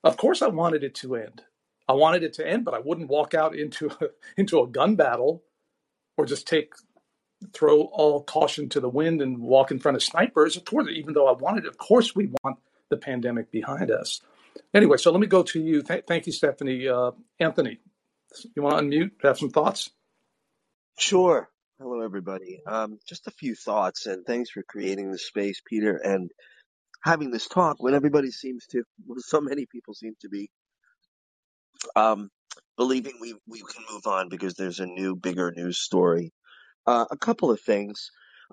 [0.03, 1.43] Of course, I wanted it to end.
[1.87, 4.95] I wanted it to end, but I wouldn't walk out into a, into a gun
[4.95, 5.43] battle
[6.17, 6.73] or just take
[7.53, 10.55] throw all caution to the wind and walk in front of snipers.
[10.57, 12.59] Of course, even though I wanted, of course, we want
[12.91, 14.21] the pandemic behind us.
[14.75, 15.81] Anyway, so let me go to you.
[15.81, 16.87] Th- thank you, Stephanie.
[16.87, 17.79] Uh, Anthony,
[18.55, 19.11] you want to unmute?
[19.23, 19.89] Have some thoughts?
[20.99, 21.49] Sure.
[21.79, 22.61] Hello, everybody.
[22.67, 26.29] Um, just a few thoughts, and thanks for creating the space, Peter, and
[27.03, 30.51] having this talk when everybody seems to, well, so many people seem to be
[31.95, 32.29] um,
[32.77, 36.31] believing we we can move on because there's a new, bigger news story.
[36.85, 38.11] Uh, a couple of things.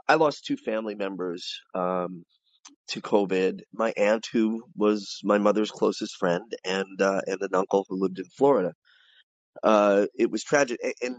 [0.09, 2.25] I lost two family members um,
[2.89, 3.61] to COVID.
[3.73, 8.19] My aunt, who was my mother's closest friend, and uh, and an uncle who lived
[8.19, 8.73] in Florida.
[9.63, 11.17] Uh, it was tragic, and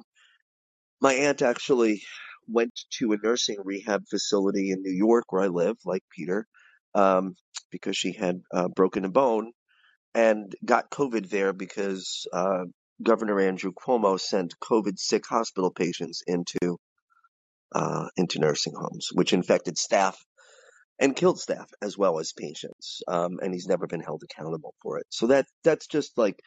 [1.02, 2.02] My aunt actually
[2.48, 6.48] went to a nursing rehab facility in New York, where I live, like Peter,
[6.96, 7.36] um,
[7.72, 9.52] because she had uh, broken a bone
[10.16, 12.66] and got COVID there because uh,
[13.04, 16.78] Governor Andrew Cuomo sent COVID sick hospital patients into
[17.74, 20.18] uh, into nursing homes, which infected staff
[21.00, 23.02] and killed staff as well as patients.
[23.08, 25.08] Um, and he's never been held accountable for it.
[25.10, 26.40] So that that's just like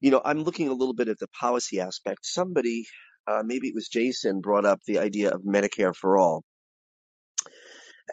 [0.00, 2.20] you know, I'm looking a little bit at the policy aspect.
[2.26, 2.86] Somebody,
[3.26, 6.44] uh, maybe it was Jason, brought up the idea of Medicare for all,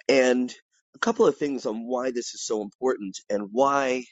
[0.09, 0.53] and
[0.95, 4.05] a couple of things on why this is so important and why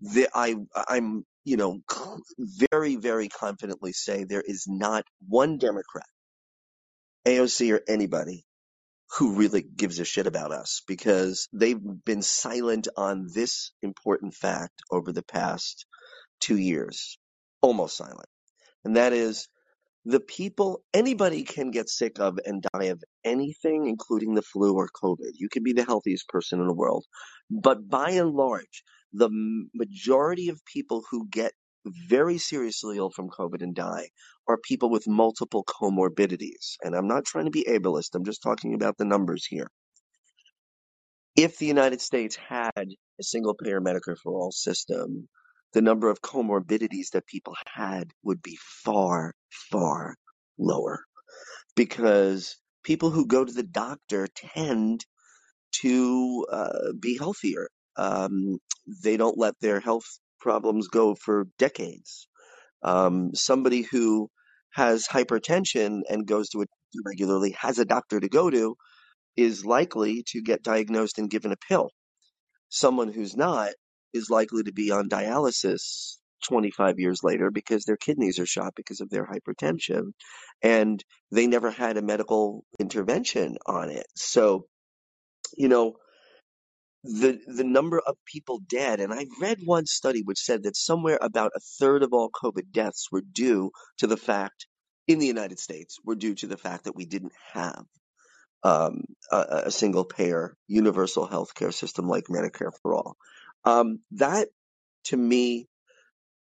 [0.00, 0.56] the, I
[0.88, 1.80] I'm you know
[2.70, 6.06] very very confidently say there is not one Democrat,
[7.26, 8.44] AOC or anybody
[9.18, 14.82] who really gives a shit about us because they've been silent on this important fact
[14.90, 15.86] over the past
[16.40, 17.18] two years,
[17.62, 18.28] almost silent,
[18.84, 19.46] and that is
[20.06, 24.90] The people, anybody can get sick of and die of anything, including the flu or
[25.02, 25.32] COVID.
[25.36, 27.06] You can be the healthiest person in the world.
[27.52, 29.30] But by and large, the
[29.76, 31.52] majority of people who get
[31.86, 34.10] very seriously ill from COVID and die
[34.52, 36.76] are people with multiple comorbidities.
[36.82, 39.68] And I'm not trying to be ableist, I'm just talking about the numbers here.
[41.36, 45.28] If the United States had a single payer Medicare for all system,
[45.72, 49.34] the number of comorbidities that people had would be far,
[49.70, 50.16] far
[50.58, 51.00] lower
[51.76, 55.04] because people who go to the doctor tend
[55.72, 57.68] to uh, be healthier.
[57.96, 58.58] Um,
[59.04, 60.06] they don't let their health
[60.40, 62.28] problems go for decades.
[62.82, 64.30] Um, somebody who
[64.72, 68.76] has hypertension and goes to a doctor regularly has a doctor to go to
[69.36, 71.90] is likely to get diagnosed and given a pill
[72.70, 73.70] Someone who's not
[74.12, 79.00] is likely to be on dialysis 25 years later because their kidneys are shot because
[79.00, 80.12] of their hypertension
[80.62, 84.06] and they never had a medical intervention on it.
[84.16, 84.66] So,
[85.56, 85.96] you know,
[87.02, 91.18] the the number of people dead and I read one study which said that somewhere
[91.22, 94.66] about a third of all COVID deaths were due to the fact
[95.08, 97.84] in the United States were due to the fact that we didn't have
[98.62, 103.16] um, a, a single payer universal health care system like Medicare for all.
[103.64, 104.48] Um, that
[105.04, 105.66] to me,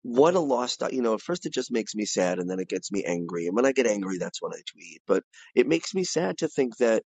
[0.03, 2.69] what a lost, you know, at first it just makes me sad and then it
[2.69, 3.47] gets me angry.
[3.47, 5.01] And when I get angry, that's when I tweet.
[5.05, 5.23] But
[5.55, 7.03] it makes me sad to think that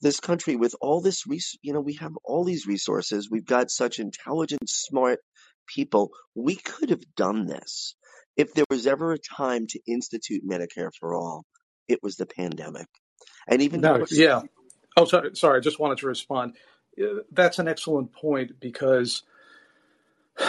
[0.00, 3.30] this country with all this, res- you know, we have all these resources.
[3.30, 5.20] We've got such intelligent, smart
[5.66, 6.10] people.
[6.34, 7.94] We could have done this.
[8.36, 11.44] If there was ever a time to institute Medicare for all,
[11.88, 12.86] it was the pandemic.
[13.48, 14.42] And even No, put yeah.
[14.96, 15.30] Oh, sorry.
[15.34, 15.58] Sorry.
[15.58, 16.56] I just wanted to respond.
[17.32, 19.22] That's an excellent point because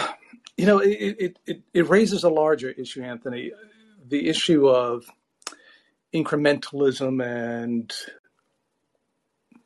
[0.56, 3.52] You know, it, it, it, it raises a larger issue, Anthony.
[4.08, 5.04] The issue of
[6.14, 7.92] incrementalism and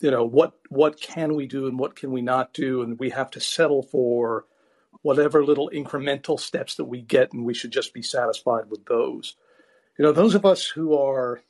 [0.01, 2.83] you know what what can we do and what can we not do?
[2.83, 4.47] And we have to settle for
[5.03, 9.37] whatever little incremental steps that we get and we should just be satisfied with those.
[9.99, 11.43] You know those of us who are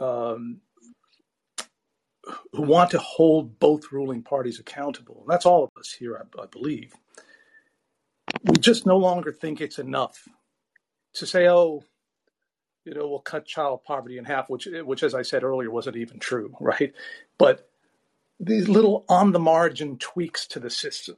[0.00, 0.60] um,
[2.52, 6.42] who want to hold both ruling parties accountable and that's all of us here I,
[6.42, 6.92] I believe
[8.44, 10.26] we just no longer think it's enough
[11.14, 11.84] to say oh
[12.84, 15.96] you know, will cut child poverty in half, which, which, as I said earlier, wasn't
[15.96, 16.92] even true, right?
[17.38, 17.68] But
[18.40, 21.16] these little on the margin tweaks to the system.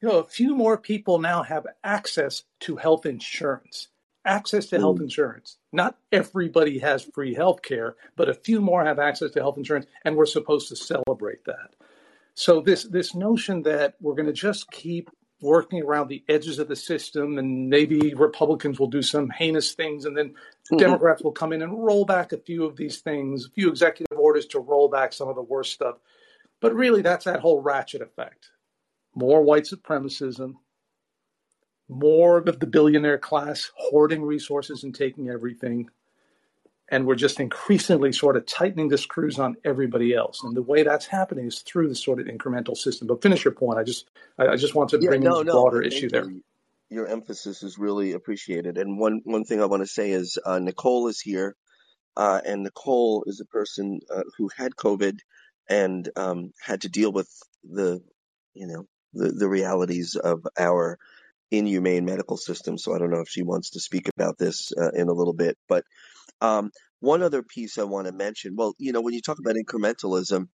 [0.00, 3.88] You know, a few more people now have access to health insurance.
[4.24, 5.04] Access to health hmm.
[5.04, 5.56] insurance.
[5.72, 9.86] Not everybody has free health care, but a few more have access to health insurance,
[10.04, 11.70] and we're supposed to celebrate that.
[12.34, 16.68] So this this notion that we're going to just keep working around the edges of
[16.68, 20.76] the system, and maybe Republicans will do some heinous things, and then mm-hmm.
[20.78, 24.18] Democrats will come in and roll back a few of these things, a few executive
[24.18, 25.96] orders to roll back some of the worst stuff.
[26.60, 28.50] But really, that's that whole ratchet effect
[29.16, 30.54] more white supremacism,
[31.88, 35.88] more of the billionaire class hoarding resources and taking everything,
[36.88, 40.42] and we're just increasingly sort of tightening the screws on everybody else.
[40.42, 43.08] And the way that's happening is through the sort of incremental system.
[43.08, 43.78] But finish your point.
[43.78, 46.26] I just I just want to bring yeah, no, in the broader issue there.
[46.88, 48.78] Your emphasis is really appreciated.
[48.78, 51.56] And one one thing I want to say is uh, Nicole is here,
[52.16, 55.18] uh, and Nicole is a person uh, who had COVID
[55.68, 57.28] and um, had to deal with
[57.64, 58.00] the
[58.54, 60.98] you know the, the realities of our
[61.50, 62.78] inhumane medical system.
[62.78, 65.32] So I don't know if she wants to speak about this uh, in a little
[65.32, 65.84] bit, but
[66.40, 66.70] um,
[67.00, 68.54] one other piece I want to mention.
[68.56, 70.48] Well, you know, when you talk about incrementalism,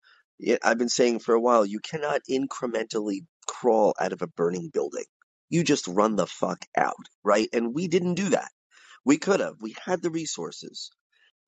[0.64, 5.06] I've been saying for a while, you cannot incrementally crawl out of a burning building.
[5.50, 7.50] You just run the fuck out, right?
[7.54, 8.50] And we didn't do that.
[9.06, 9.56] We could have.
[9.60, 10.92] We had the resources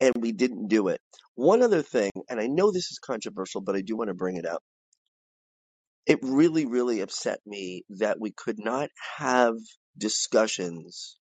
[0.01, 0.99] and we didn't do it.
[1.35, 4.35] One other thing, and I know this is controversial, but I do want to bring
[4.35, 4.61] it up.
[6.05, 9.55] It really, really upset me that we could not have
[9.97, 11.17] discussions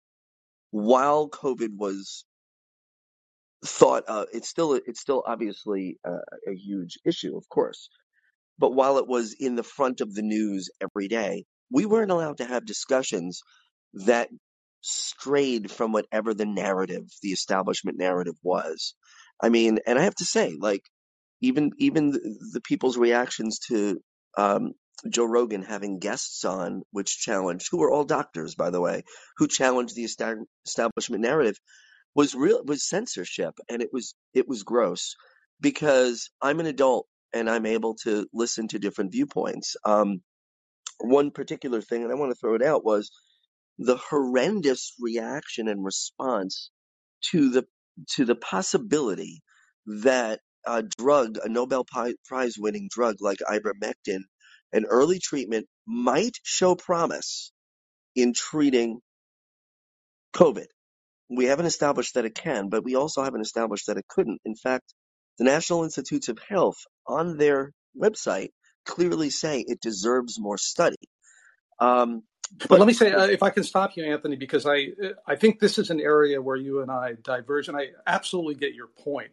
[0.72, 2.24] while COVID was
[3.66, 7.90] thought uh, it's still it's still obviously uh, a huge issue, of course.
[8.58, 12.38] But while it was in the front of the news every day, we weren't allowed
[12.38, 13.42] to have discussions
[14.06, 14.30] that
[14.82, 18.96] strayed from whatever the narrative, the establishment narrative was.
[19.42, 20.82] I mean, and I have to say, like,
[21.42, 22.20] even even the,
[22.54, 24.00] the people's reactions to
[24.38, 24.72] um,
[25.10, 29.04] Joe Rogan having guests on, which challenged, who were all doctors, by the way,
[29.38, 30.08] who challenged the
[30.66, 31.56] establishment narrative
[32.20, 35.16] was real was censorship and it was it was gross
[35.62, 39.78] because I'm an adult and I'm able to listen to different viewpoints.
[39.86, 40.22] Um,
[41.00, 43.10] one particular thing, and I want to throw it out, was
[43.78, 46.72] the horrendous reaction and response
[47.32, 47.66] to the
[48.16, 49.42] to the possibility
[50.04, 54.24] that a drug, a Nobel Prize winning drug like ivermectin,
[54.74, 57.54] an early treatment might show promise
[58.14, 59.00] in treating
[60.34, 60.68] COVID.
[61.30, 64.42] We haven't established that it can, but we also haven't established that it couldn't.
[64.46, 64.94] In fact,
[65.38, 68.50] the National Institutes of Health on their website
[68.86, 70.98] clearly say it deserves more study.
[71.80, 72.24] Um,
[72.58, 74.88] but, but, let me say, uh, if I can stop you, Anthony, because I
[75.28, 78.74] I think this is an area where you and I diverge, and I absolutely get
[78.74, 79.30] your point.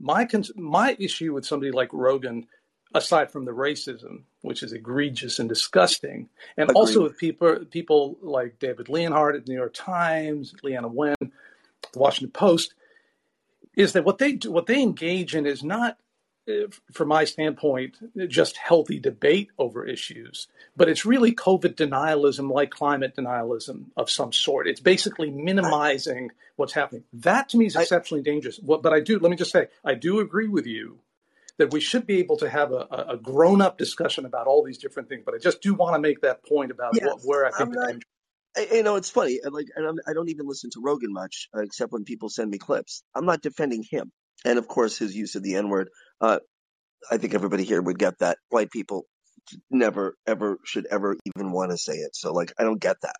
[0.00, 2.48] My my issue with somebody like Rogan,
[2.92, 6.76] aside from the racism, which is egregious and disgusting, and Agreed.
[6.76, 11.14] also with people people like David Leonhardt at the New York Times, Leana Wen,
[11.96, 12.74] the Washington Post,
[13.74, 15.98] is that what they do, what they engage in is not,
[16.48, 17.96] uh, from my standpoint,
[18.28, 24.32] just healthy debate over issues, but it's really COVID denialism, like climate denialism of some
[24.32, 24.68] sort.
[24.68, 27.04] It's basically minimizing what's happening.
[27.12, 28.58] That to me is exceptionally dangerous.
[28.58, 31.00] But I do, let me just say, I do agree with you
[31.58, 34.78] that we should be able to have a, a grown up discussion about all these
[34.78, 35.22] different things.
[35.24, 37.68] But I just do want to make that point about yes, what, where I think
[37.68, 38.06] I'm the not, danger.
[38.58, 39.40] You know, it's funny.
[39.50, 42.58] Like, and I don't even listen to Rogan much, uh, except when people send me
[42.58, 43.02] clips.
[43.14, 44.12] I'm not defending him,
[44.44, 45.90] and of course, his use of the N word.
[46.20, 46.40] Uh,
[47.10, 48.38] I think everybody here would get that.
[48.50, 49.06] White people
[49.70, 52.16] never, ever should ever even want to say it.
[52.16, 53.16] So, like, I don't get that.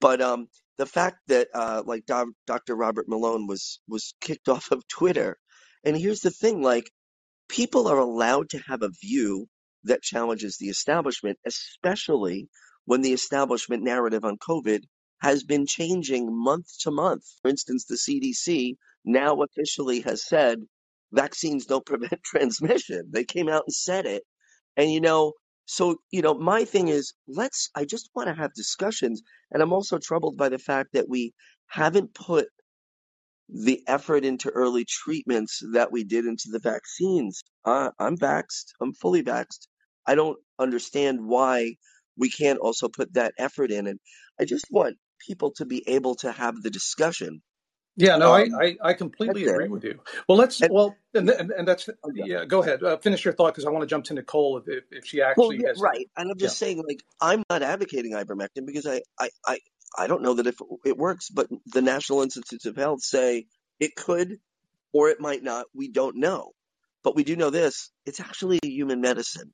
[0.00, 0.48] But um,
[0.78, 2.76] the fact that uh, like Do- Dr.
[2.76, 5.38] Robert Malone was was kicked off of Twitter,
[5.84, 6.90] and here's the thing: like,
[7.48, 9.48] people are allowed to have a view
[9.84, 12.48] that challenges the establishment, especially
[12.86, 14.84] when the establishment narrative on COVID
[15.22, 17.24] has been changing month to month.
[17.42, 20.58] For instance, the CDC now officially has said
[21.12, 23.08] vaccines don't prevent transmission.
[23.10, 24.24] They came out and said it.
[24.76, 25.32] And you know,
[25.66, 29.22] So, you know, my thing is let's, I just want to have discussions.
[29.52, 31.32] And I'm also troubled by the fact that we
[31.68, 32.48] haven't put
[33.48, 37.42] the effort into early treatments that we did into the vaccines.
[37.64, 38.66] Uh, I'm vaxxed.
[38.80, 39.68] I'm fully vaxxed.
[40.06, 41.76] I don't understand why
[42.16, 43.86] we can't also put that effort in.
[43.86, 43.98] And
[44.40, 44.96] I just want
[45.26, 47.42] people to be able to have the discussion.
[47.96, 50.00] Yeah, no, I, Um, I, I completely agree with you.
[50.26, 52.24] Well, let's, And, well, and, and, and that's, oh, yeah.
[52.26, 52.82] yeah, go ahead.
[52.82, 55.30] Uh, finish your thought because I want to jump to Nicole if, if, she Well,
[55.30, 56.08] actually yeah, has, right.
[56.16, 56.46] And I'm yeah.
[56.46, 59.58] just saying, like, I'm not advocating ivermectin because I, I, I,
[59.98, 60.56] I don't know that if
[60.86, 63.46] it works, but the National Institutes of Health say
[63.78, 64.38] it could
[64.94, 65.66] or it might not.
[65.74, 66.52] We don't know.
[67.04, 69.52] But we do know this it's actually a human medicine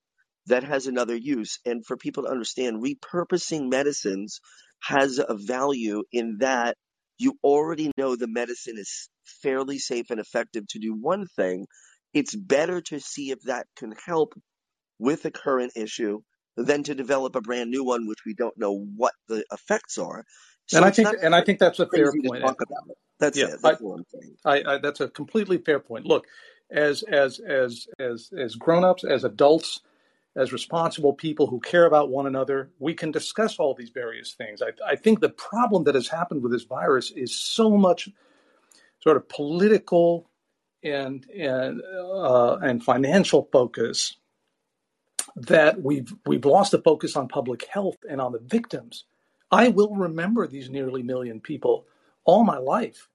[0.48, 1.58] that has another use.
[1.66, 4.40] And for people to understand, repurposing medicines
[4.82, 6.76] has a value in that
[7.18, 9.08] you already know the medicine is
[9.42, 11.66] fairly safe and effective to do one thing.
[12.14, 14.34] It's better to see if that can help
[14.98, 16.20] with a current issue
[16.56, 20.24] than to develop a brand new one, which we don't know what the effects are.
[20.72, 22.42] And I think, and I think that's a fair point.
[22.42, 22.98] talk about it.
[23.20, 23.60] That's Yeah, it.
[23.62, 24.04] That's I'm.
[24.44, 26.06] I, I, that's a completely fair point.
[26.06, 26.26] Look,
[26.70, 29.80] as as as as as grown-ups, as adults,
[30.38, 34.62] as responsible people who care about one another, we can discuss all these various things.
[34.62, 38.08] I, I think the problem that has happened with this virus is so much
[39.02, 40.30] sort of political
[40.84, 44.16] and and uh, and financial focus
[45.34, 49.04] that we've we've lost the focus on public health and on the victims.
[49.50, 51.86] I will remember these nearly million people
[52.24, 53.08] all my life.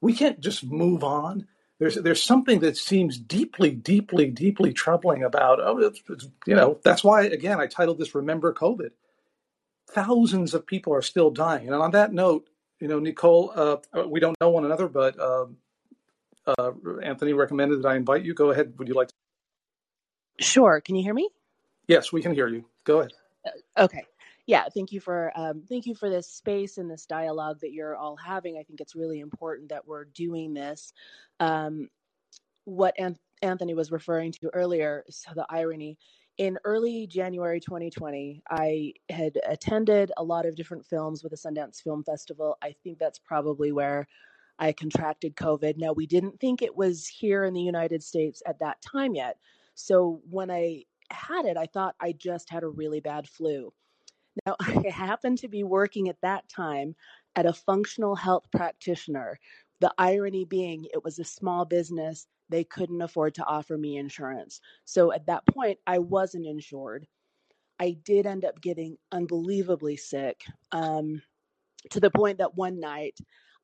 [0.00, 1.46] We can't just move on.
[1.84, 5.60] There's there's something that seems deeply, deeply, deeply troubling about.
[5.60, 8.88] Oh, it's, it's, you know that's why again I titled this "Remember COVID."
[9.90, 12.48] Thousands of people are still dying, and on that note,
[12.80, 13.76] you know, Nicole, uh,
[14.06, 15.58] we don't know one another, but um
[16.46, 16.70] uh,
[17.02, 18.32] Anthony recommended that I invite you.
[18.32, 18.72] Go ahead.
[18.78, 19.08] Would you like?
[19.08, 19.14] to?
[20.40, 20.80] Sure.
[20.80, 21.28] Can you hear me?
[21.86, 22.64] Yes, we can hear you.
[22.84, 23.12] Go ahead.
[23.76, 24.06] Okay.
[24.46, 24.66] Yeah.
[24.74, 28.16] Thank you for um, thank you for this space and this dialogue that you're all
[28.16, 28.58] having.
[28.58, 30.92] I think it's really important that we're doing this.
[31.40, 31.88] Um,
[32.64, 35.98] what An- Anthony was referring to earlier, so the irony.
[36.36, 41.80] In early January 2020, I had attended a lot of different films with the Sundance
[41.80, 42.58] Film Festival.
[42.60, 44.08] I think that's probably where
[44.58, 45.76] I contracted COVID.
[45.76, 49.36] Now, we didn't think it was here in the United States at that time yet.
[49.76, 53.72] So when I had it, I thought I just had a really bad flu.
[54.46, 56.94] Now, I happened to be working at that time
[57.36, 59.38] at a functional health practitioner.
[59.80, 62.26] The irony being, it was a small business.
[62.48, 64.60] They couldn't afford to offer me insurance.
[64.84, 67.06] So at that point, I wasn't insured.
[67.80, 71.20] I did end up getting unbelievably sick um,
[71.90, 73.18] to the point that one night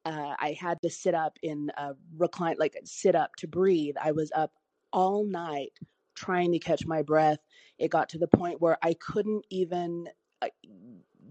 [0.04, 3.94] uh, I had to sit up in a recline, like sit up to breathe.
[4.02, 4.52] I was up
[4.92, 5.72] all night
[6.16, 7.38] trying to catch my breath.
[7.78, 10.08] It got to the point where I couldn't even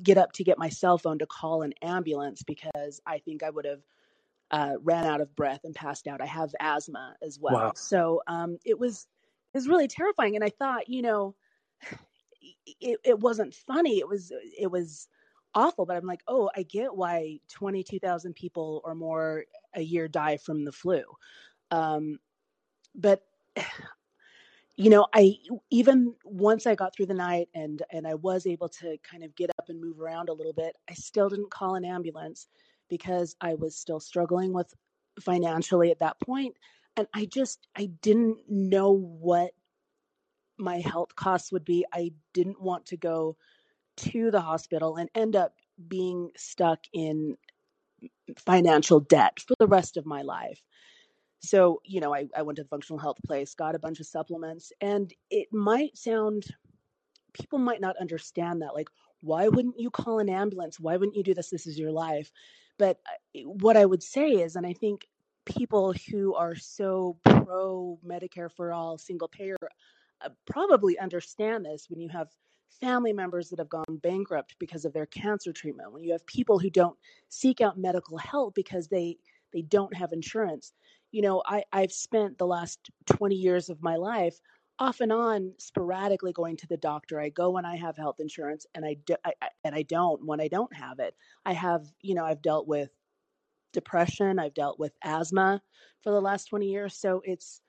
[0.04, 3.50] get up to get my cell phone to call an ambulance because I think I
[3.50, 3.82] would have
[4.52, 6.22] uh, ran out of breath and passed out.
[6.22, 7.72] I have asthma as well, Wow.
[7.76, 9.08] so um, it was
[9.54, 10.36] it was really terrifying.
[10.36, 11.36] And I thought, you know,
[12.82, 14.00] it, it wasn't funny.
[14.00, 15.08] It was it was
[15.54, 15.86] awful.
[15.86, 20.66] But I'm like, oh, I get why 22,000 people or more a year die from
[20.66, 21.04] the flu.
[21.72, 22.20] Um,
[22.96, 23.24] but
[24.80, 25.36] you know, I
[25.70, 29.36] even once I got through the night and and I was able to kind of
[29.36, 32.48] get up and move around a little bit, I still didn't call an ambulance
[32.90, 34.74] because I was still struggling with
[35.20, 36.56] financially at that point
[36.96, 39.52] and I just I didn't know what
[40.58, 41.86] my health costs would be.
[41.94, 43.36] I didn't want to go
[43.98, 45.56] to the hospital and end up
[45.90, 47.36] being stuck in
[48.38, 50.62] financial debt for the rest of my life.
[51.42, 54.06] So, you know, I, I went to the functional health place, got a bunch of
[54.06, 56.46] supplements, and it might sound,
[57.34, 58.74] people might not understand that.
[58.74, 58.90] Like,
[59.22, 60.80] why wouldn't you call an ambulance?
[60.80, 61.50] Why wouldn't you do this?
[61.50, 62.32] This is your life.
[62.78, 65.08] But uh, what I would say is, and I think
[65.46, 69.56] people who are so pro Medicare for all, single payer,
[70.22, 72.28] uh, probably understand this when you have
[72.82, 76.60] family members that have gone bankrupt because of their cancer treatment, when you have people
[76.60, 76.98] who don't
[77.30, 79.18] seek out medical help because they
[79.52, 80.74] they don't have insurance
[81.12, 84.40] you know I, i've spent the last 20 years of my life
[84.80, 87.20] off and on sporadically going to the doctor.
[87.20, 90.26] I go when i have health insurance and i, do, I, I and i don't
[90.26, 91.16] when i don't have it.
[91.46, 92.90] I have you know i've dealt with
[93.72, 95.62] depression i've dealt with asthma
[96.02, 96.96] for the last 20 years.
[96.96, 97.62] So it's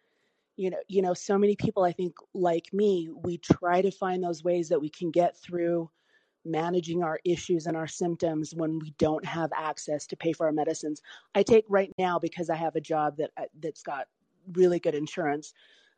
[0.57, 4.23] you know you know so many people i think like me we try to find
[4.23, 5.91] those ways that we can get through
[6.45, 10.53] managing our issues and our symptoms when we don't have access to pay for our
[10.53, 11.03] medicines.
[11.35, 14.09] I take right now because I have a job that uh, that's got
[14.53, 15.55] really good insurance.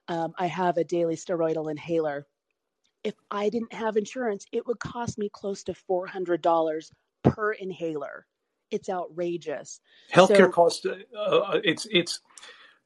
[0.09, 2.27] Um, I have a daily steroidal inhaler,
[3.05, 6.93] if I didn't have insurance, it would cost me close to $400
[7.25, 8.27] per inhaler.
[8.71, 9.81] It's outrageous.
[10.15, 10.87] Healthcare So, costs.
[10.87, 12.21] Uh, uh, it's it's.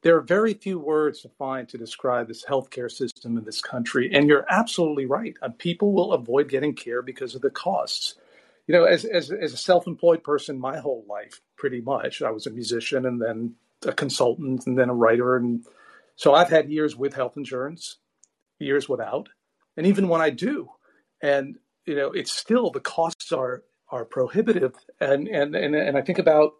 [0.02, 4.10] There are very few words to find to describe this healthcare system in this country,
[4.12, 5.36] and you're absolutely right.
[5.42, 8.14] Uh, people will avoid getting care because of the costs.
[8.66, 12.46] You know, as as as a self-employed person, my whole life, pretty much, I was
[12.46, 13.54] a musician and then
[13.86, 15.64] a consultant and then a writer, and
[16.16, 17.98] so I've had years with health insurance,
[18.58, 19.28] years without,
[19.76, 20.68] and even when I do,
[21.20, 26.02] and you know, it's still the costs are are prohibitive, and and and, and I
[26.02, 26.54] think about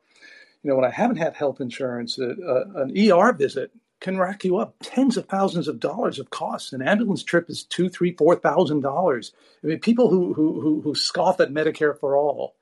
[0.62, 4.44] you know when I haven't had health insurance, uh, uh, an ER visit can rack
[4.44, 6.72] you up tens of thousands of dollars of costs.
[6.72, 9.32] An ambulance trip is two, three, four thousand dollars.
[9.62, 12.56] I mean, people who who who, who scoff at Medicare for all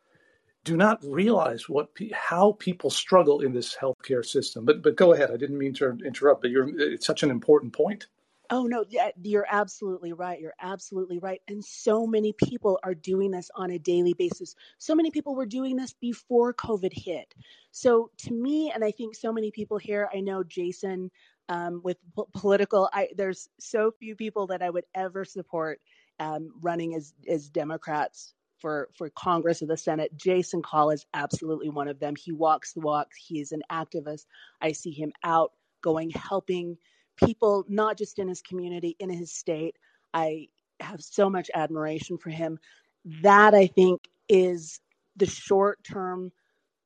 [0.64, 4.64] do not realize what how people struggle in this healthcare system.
[4.64, 5.30] But but go ahead.
[5.30, 8.06] I didn't mean to interrupt, but you're it's such an important point.
[8.50, 10.38] Oh no, yeah, you're absolutely right.
[10.40, 11.40] You're absolutely right.
[11.48, 14.54] And so many people are doing this on a daily basis.
[14.78, 17.34] So many people were doing this before COVID hit.
[17.72, 21.10] So to me, and I think so many people here, I know Jason
[21.48, 22.88] um, with p- political.
[22.92, 25.80] I there's so few people that I would ever support
[26.20, 30.16] um, running as as Democrats for for Congress or the Senate.
[30.16, 32.14] Jason Call is absolutely one of them.
[32.16, 33.08] He walks the walk.
[33.18, 34.26] He is an activist.
[34.60, 36.76] I see him out going helping
[37.16, 39.76] people, not just in his community, in his state.
[40.14, 40.48] I
[40.80, 42.58] have so much admiration for him.
[43.22, 44.80] That I think is
[45.16, 46.32] the short term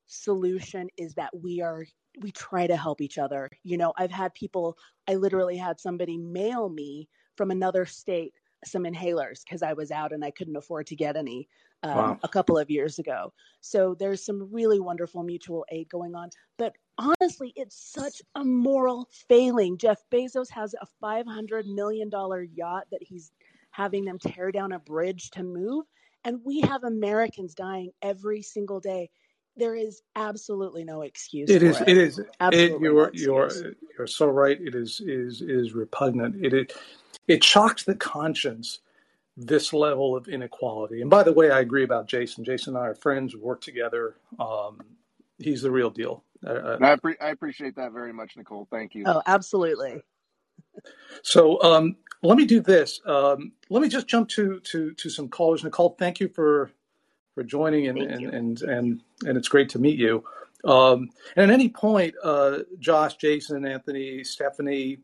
[0.07, 1.85] solution is that we are
[2.21, 3.49] we try to help each other.
[3.63, 4.77] You know, I've had people
[5.09, 10.13] I literally had somebody mail me from another state some inhalers because I was out
[10.13, 11.49] and I couldn't afford to get any
[11.85, 12.21] um, Wow.
[12.23, 13.33] a couple of years ago.
[13.61, 16.31] So there's some really wonderful mutual aid going on.
[16.59, 19.79] But honestly, it's such a moral failing.
[19.79, 22.11] Jeff Bezos has a $500 million
[22.55, 23.33] yacht that he's
[23.71, 25.85] having them tear down a bridge to move.
[26.25, 29.11] And we have Americans dying every single day.
[29.57, 31.81] There is absolutely no excuse It for is.
[31.81, 31.89] it.
[31.89, 32.21] It is.
[32.41, 33.51] Absolutely no you're you're
[33.97, 34.61] you're so right.
[34.61, 36.45] It is is is repugnant.
[36.45, 36.73] It it,
[37.27, 38.81] it shocks the conscience.
[39.41, 41.01] This level of inequality.
[41.01, 42.43] And by the way, I agree about Jason.
[42.43, 43.37] Jason and I are friends.
[43.37, 44.17] We work together.
[44.41, 44.81] Um,
[45.39, 46.25] he's the real deal.
[46.47, 48.67] Uh, I, appre I appreciate that very much, Nicole.
[48.71, 49.05] Thank you.
[49.07, 50.01] Oh, absolutely.
[51.23, 53.01] so um, let me do this.
[53.07, 55.65] Um, let me just jump to to to some callers.
[55.65, 56.71] Nicole, thank you for
[57.35, 60.25] for joining, and and and and, and it's great to meet you.
[60.65, 64.99] Um, and at any point, uh, Josh, Jason, Anthony, Stephanie,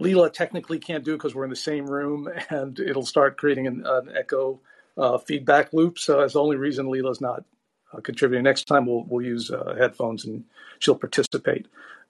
[0.00, 3.66] Leela technically can't do it because we're in the same room, and it'll start creating
[3.66, 4.60] an, an echo
[4.96, 5.98] uh, feedback loop.
[5.98, 7.44] So that's the only reason Leela's not
[7.92, 8.44] uh, contributing.
[8.44, 10.44] Next time we'll we'll use uh, headphones and
[10.78, 11.66] she'll participate.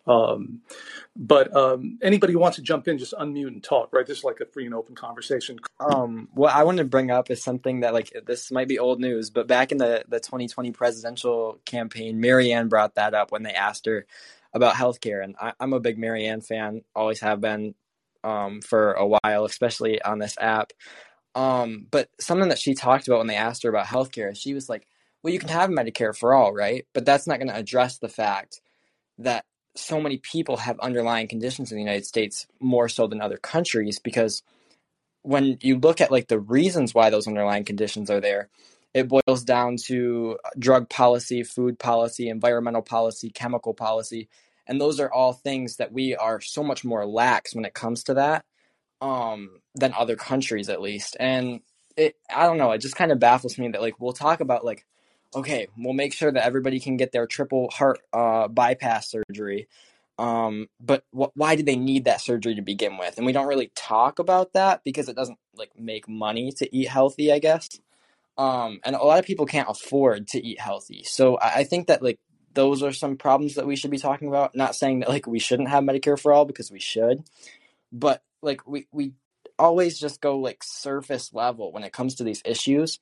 [0.07, 0.63] Um,
[1.15, 3.93] but um, anybody who wants to jump in, just unmute and talk.
[3.93, 5.59] Right, this is like a free and open conversation.
[5.79, 9.01] Um, what I want to bring up is something that like this might be old
[9.01, 13.53] news, but back in the the 2020 presidential campaign, Marianne brought that up when they
[13.53, 14.07] asked her
[14.53, 17.75] about healthcare, and I, I'm a big Marianne fan, always have been
[18.25, 20.73] um, for a while, especially on this app.
[21.35, 24.69] Um, but something that she talked about when they asked her about healthcare, she was
[24.69, 24.87] like,
[25.23, 26.87] "Well, you can have Medicare for all, right?
[26.95, 28.61] But that's not going to address the fact
[29.19, 29.45] that
[29.77, 33.99] so many people have underlying conditions in the United States more so than other countries
[33.99, 34.43] because."
[35.23, 38.49] when you look at like the reasons why those underlying conditions are there,
[38.95, 44.29] it boils down to drug policy, food policy, environmental policy, chemical policy,
[44.67, 48.05] and those are all things that we are so much more lax when it comes
[48.05, 48.45] to that
[49.01, 51.17] um, than other countries, at least.
[51.19, 51.61] And
[51.97, 54.65] it, I don't know, it just kind of baffles me that like we'll talk about
[54.65, 54.85] like,
[55.35, 59.69] okay, we'll make sure that everybody can get their triple heart uh, bypass surgery,
[60.19, 63.17] um but wh- why did they need that surgery to begin with?
[63.17, 66.89] And we don't really talk about that because it doesn't like make money to eat
[66.89, 67.69] healthy i guess.
[68.37, 71.03] Um and a lot of people can't afford to eat healthy.
[71.05, 72.19] So i, I think that like
[72.55, 74.55] those are some problems that we should be talking about.
[74.55, 77.25] Not saying that like we shouldn't have medicare for all because we should.
[77.91, 79.13] But like we we
[79.59, 82.99] always just go like surface level when it comes to these issues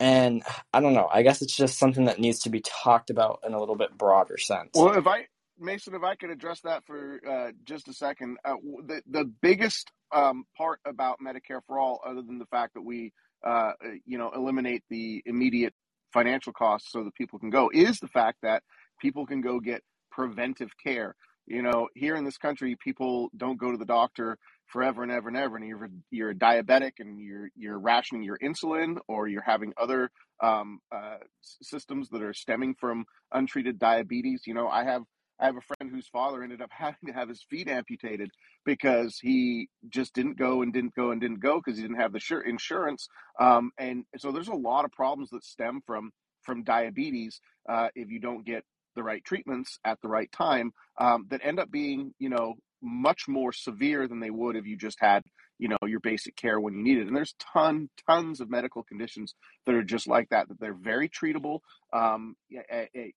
[0.00, 0.42] and
[0.72, 3.54] i don't know i guess it's just something that needs to be talked about in
[3.54, 5.26] a little bit broader sense Well, if I
[5.58, 9.90] Mason, if I could address that for uh, just a second, uh, the the biggest
[10.12, 13.12] um, part about Medicare for all, other than the fact that we,
[13.44, 13.72] uh, uh,
[14.04, 15.74] you know, eliminate the immediate
[16.12, 18.62] financial costs so that people can go, is the fact that
[19.00, 21.14] people can go get preventive care.
[21.46, 24.36] You know, here in this country, people don't go to the doctor
[24.66, 28.38] forever and ever and ever, and you're you're a diabetic and you're you're rationing your
[28.38, 30.10] insulin, or you're having other
[30.42, 31.18] um, uh,
[31.62, 34.42] systems that are stemming from untreated diabetes.
[34.46, 35.02] You know, I have
[35.40, 38.30] I have a friend whose father ended up having to have his feet amputated
[38.64, 42.12] because he just didn't go and didn't go and didn't go because he didn't have
[42.12, 43.08] the insurance.
[43.38, 46.10] Um, and so there's a lot of problems that stem from
[46.42, 48.64] from diabetes uh, if you don't get
[48.94, 52.54] the right treatments at the right time um, that end up being, you know,
[52.86, 55.22] much more severe than they would if you just had
[55.58, 57.06] you know your basic care when you need it.
[57.06, 59.34] And there's ton tons of medical conditions
[59.64, 61.60] that are just like that that they're very treatable
[61.92, 62.36] um,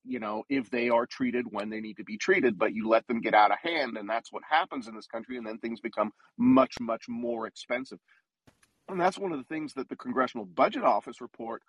[0.04, 3.08] you know if they are treated when they need to be treated but you let
[3.08, 5.80] them get out of hand and that's what happens in this country and then things
[5.80, 8.00] become much much more expensive.
[8.88, 11.62] And that's one of the things that the congressional budget office report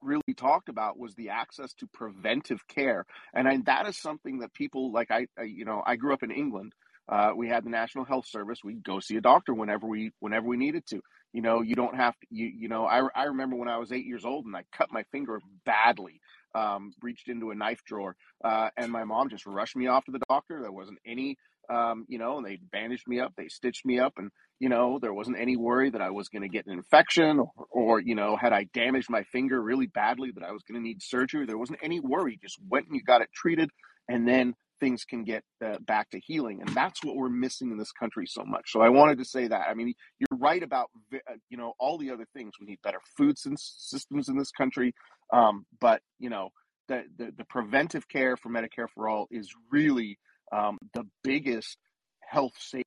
[0.00, 3.04] really talked about was the access to preventive care.
[3.34, 6.22] And I, that is something that people like I, I you know i grew up
[6.22, 6.72] in england
[7.08, 8.58] uh, we had the National Health Service.
[8.62, 11.00] We'd go see a doctor whenever we whenever we needed to.
[11.32, 12.26] You know, you don't have to.
[12.30, 14.88] You you know, I I remember when I was eight years old and I cut
[14.92, 16.20] my finger badly.
[16.54, 20.12] Um, reached into a knife drawer, uh, and my mom just rushed me off to
[20.12, 20.60] the doctor.
[20.62, 21.36] There wasn't any,
[21.68, 24.98] um, you know, and they bandaged me up, they stitched me up, and you know,
[25.00, 28.14] there wasn't any worry that I was going to get an infection or, or, you
[28.14, 31.46] know, had I damaged my finger really badly that I was going to need surgery.
[31.46, 32.38] There wasn't any worry.
[32.42, 33.70] Just went and you got it treated,
[34.08, 37.78] and then things can get uh, back to healing and that's what we're missing in
[37.78, 38.72] this country so much.
[38.72, 39.66] So i wanted to say that.
[39.68, 42.52] I mean you're right about uh, you know all the other things.
[42.60, 44.94] We need better food systems in this country
[45.32, 46.50] um, but you know
[46.88, 50.18] the, the, the preventive care for medicare for all is really
[50.52, 51.76] um, the biggest
[52.20, 52.84] health safety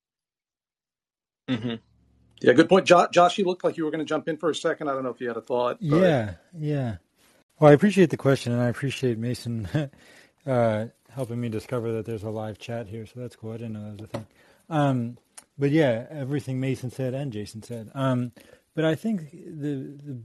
[1.48, 1.74] mm-hmm.
[2.40, 2.86] yeah good point.
[2.86, 4.88] Josh, josh you looked like you were going to jump in for a second.
[4.88, 6.00] I don't know if you had a thought but...
[6.00, 6.96] yeah yeah.
[7.58, 9.68] Well i appreciate the question and i appreciate mason
[10.46, 13.52] uh, helping me discover that there's a live chat here, so that's cool.
[13.52, 14.26] I didn't know that was a thing.
[14.68, 15.18] Um,
[15.58, 17.90] but yeah, everything Mason said and Jason said.
[17.94, 18.32] Um,
[18.74, 20.18] but I think the the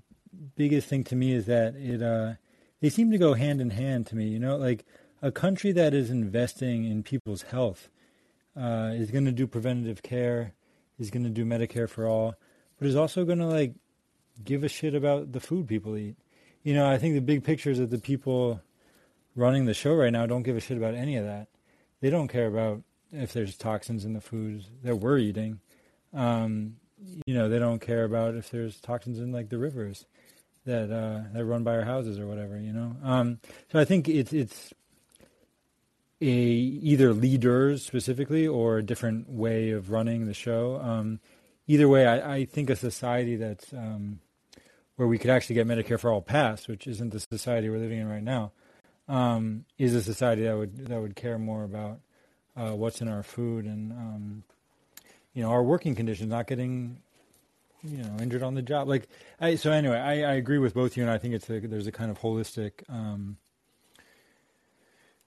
[0.55, 2.33] biggest thing to me is that it uh,
[2.81, 4.27] they seem to go hand in hand to me.
[4.27, 4.85] You know, like
[5.21, 7.89] a country that is investing in people's health
[8.55, 10.53] uh, is going to do preventative care,
[10.99, 12.35] is going to do Medicare for all,
[12.79, 13.73] but is also going to like
[14.43, 16.15] give a shit about the food people eat.
[16.63, 18.61] You know, I think the big picture is that the people
[19.37, 21.47] running the show right now don't give a shit about any of that.
[22.01, 22.81] They don't care about
[23.11, 25.61] if there's toxins in the foods that we're eating.
[26.13, 26.75] Um,
[27.25, 30.05] you know, they don't care about if there's toxins in like the rivers
[30.65, 32.59] that uh, that run by our houses or whatever.
[32.59, 33.39] You know, um,
[33.71, 34.73] so I think it's it's
[36.19, 40.81] a either leaders specifically or a different way of running the show.
[40.81, 41.19] Um,
[41.67, 44.19] either way, I, I, think a society that's um,
[44.95, 47.99] where we could actually get Medicare for all passed, which isn't the society we're living
[47.99, 48.51] in right now,
[49.07, 51.99] um, is a society that would that would care more about
[52.55, 54.43] uh, what's in our food and um,
[55.33, 57.01] you know our working conditions, not getting
[57.83, 58.87] you know injured on the job.
[58.87, 59.07] Like
[59.39, 61.87] I, so anyway, I, I agree with both you, and I think it's a, there's
[61.87, 62.83] a kind of holistic.
[62.89, 63.37] Um,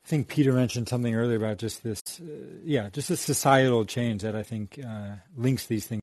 [0.05, 2.25] I think Peter mentioned something earlier about just this, uh,
[2.65, 6.03] yeah, just a societal change that I think uh, links these things.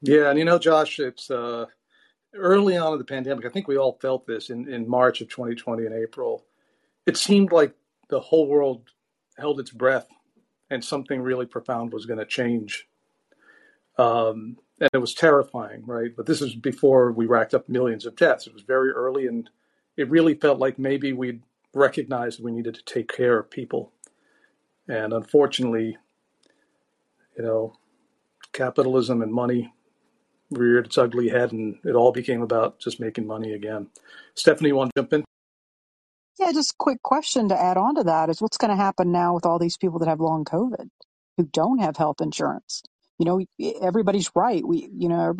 [0.00, 1.66] Yeah, and you know, Josh, it's uh,
[2.32, 3.44] early on in the pandemic.
[3.44, 6.44] I think we all felt this in, in March of 2020 and April
[7.06, 7.74] it seemed like
[8.08, 8.90] the whole world
[9.38, 10.08] held its breath
[10.70, 12.88] and something really profound was going to change.
[13.98, 16.10] Um, and it was terrifying, right?
[16.14, 18.46] But this is before we racked up millions of deaths.
[18.46, 19.48] It was very early, and
[19.96, 21.42] it really felt like maybe we'd
[21.72, 23.92] recognized we needed to take care of people.
[24.88, 25.96] And unfortunately,
[27.36, 27.74] you know,
[28.52, 29.72] capitalism and money
[30.50, 33.88] reared its ugly head, and it all became about just making money again.
[34.34, 35.25] Stephanie, you want to jump in?
[36.38, 39.10] Yeah, just a quick question to add on to that is what's going to happen
[39.10, 40.88] now with all these people that have long COVID
[41.36, 42.82] who don't have health insurance?
[43.18, 44.66] You know, everybody's right.
[44.66, 45.36] We, you know,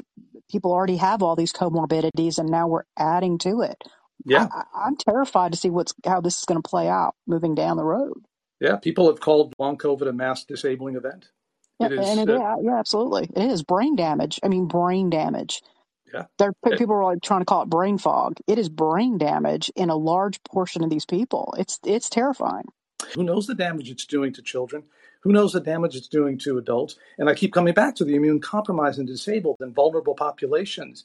[0.51, 3.82] people already have all these comorbidities and now we're adding to it.
[4.24, 4.49] Yeah.
[4.51, 7.76] I, am terrified to see what's, how this is going to play out moving down
[7.76, 8.24] the road.
[8.61, 8.76] Yeah.
[8.76, 11.26] People have called long COVID a mass disabling event.
[11.78, 13.28] Yeah, it is, and it, uh, yeah, absolutely.
[13.36, 14.40] It is brain damage.
[14.42, 15.61] I mean, brain damage.
[16.16, 16.24] Yeah.
[16.38, 18.38] There, people are like trying to call it brain fog.
[18.46, 21.54] It is brain damage in a large portion of these people.
[21.58, 22.64] It's it's terrifying.
[23.14, 24.84] Who knows the damage it's doing to children?
[25.20, 26.96] Who knows the damage it's doing to adults?
[27.18, 31.04] And I keep coming back to the immune compromised and disabled and vulnerable populations.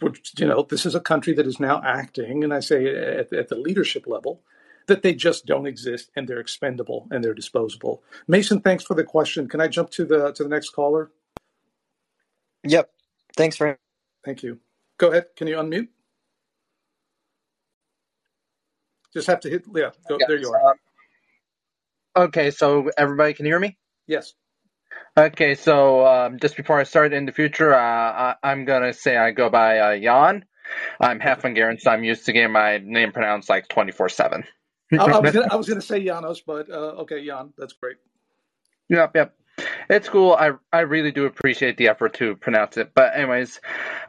[0.00, 3.32] Which, you know, this is a country that is now acting, and I say at,
[3.32, 4.42] at the leadership level,
[4.86, 8.02] that they just don't exist and they're expendable and they're disposable.
[8.28, 9.48] Mason, thanks for the question.
[9.48, 11.10] Can I jump to the to the next caller?
[12.64, 12.90] Yep.
[13.36, 13.78] Thanks for
[14.24, 14.58] Thank you.
[14.98, 15.26] Go ahead.
[15.36, 15.88] Can you unmute?
[19.12, 19.64] Just have to hit.
[19.74, 20.70] Yeah, go, there you are.
[20.70, 20.76] Um,
[22.16, 23.76] okay, so everybody can hear me?
[24.06, 24.34] Yes.
[25.16, 28.94] Okay, so um, just before I start in the future, uh, I, am going to
[28.94, 30.46] say I go by uh, Jan.
[31.00, 34.44] I'm half Hungarian, so I'm used to getting my name pronounced like 24 7.
[34.92, 37.74] I, I was gonna, I was going to say Janos, but uh, okay, Jan, that's
[37.74, 37.96] great.
[38.88, 39.34] Yep, yep.
[39.88, 40.32] It's cool.
[40.32, 42.92] I I really do appreciate the effort to pronounce it.
[42.94, 43.60] But anyways,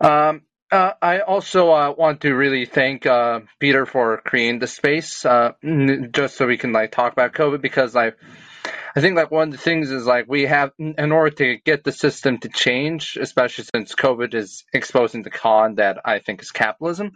[0.02, 5.24] um, uh, I also uh, want to really thank uh, Peter for creating the space,
[5.26, 5.52] uh,
[6.12, 8.14] just so we can like talk about COVID because I
[8.96, 11.84] I think like one of the things is like we have in order to get
[11.84, 16.52] the system to change, especially since COVID is exposing the con that I think is
[16.52, 17.14] capitalism,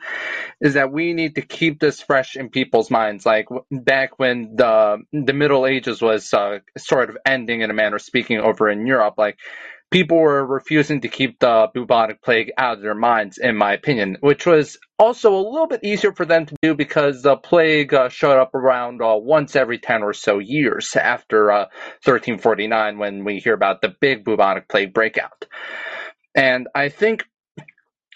[0.59, 3.25] is that we need to keep this fresh in people's minds.
[3.25, 7.97] Like back when the the Middle Ages was uh, sort of ending in a manner
[7.97, 9.37] of speaking over in Europe, like
[9.91, 14.17] people were refusing to keep the bubonic plague out of their minds, in my opinion,
[14.19, 18.09] which was also a little bit easier for them to do because the plague uh,
[18.09, 21.65] showed up around uh, once every 10 or so years after uh,
[22.03, 25.45] 1349 when we hear about the big bubonic plague breakout.
[26.35, 27.25] And I think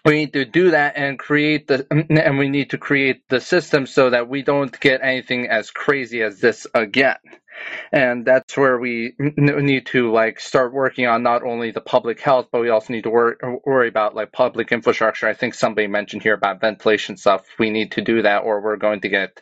[0.03, 3.85] we need to do that and create the and we need to create the system
[3.85, 7.17] so that we don't get anything as crazy as this again.
[7.91, 12.47] And that's where we need to like start working on not only the public health
[12.51, 15.27] but we also need to wor- worry about like public infrastructure.
[15.27, 17.45] I think somebody mentioned here about ventilation stuff.
[17.59, 19.41] We need to do that or we're going to get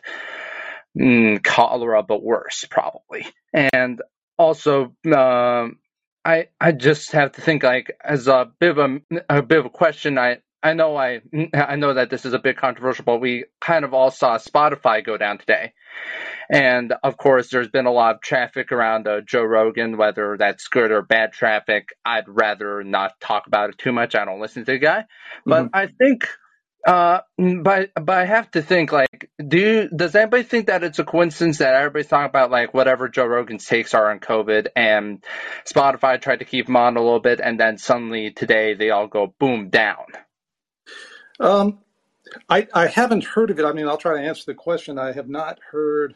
[0.98, 3.26] mm, cholera but worse probably.
[3.52, 4.02] And
[4.38, 5.78] also um,
[6.24, 9.00] I I just have to think like as a bit of a,
[9.30, 10.18] a bit of a question.
[10.18, 11.20] I I know I
[11.54, 15.04] I know that this is a bit controversial, but we kind of all saw Spotify
[15.04, 15.72] go down today,
[16.50, 20.68] and of course, there's been a lot of traffic around uh, Joe Rogan, whether that's
[20.68, 21.90] good or bad traffic.
[22.04, 24.14] I'd rather not talk about it too much.
[24.14, 25.04] I don't listen to the guy,
[25.46, 25.76] but mm-hmm.
[25.76, 26.28] I think.
[26.86, 30.98] Uh, but but I have to think like, do you, does anybody think that it's
[30.98, 35.22] a coincidence that everybody's talking about like whatever Joe Rogan's takes are on COVID and
[35.70, 39.08] Spotify tried to keep him on a little bit and then suddenly today they all
[39.08, 40.06] go boom down.
[41.40, 41.78] Um,
[42.48, 43.64] I, I haven't heard of it.
[43.64, 44.98] I mean, I'll try to answer the question.
[44.98, 46.14] I have not heard.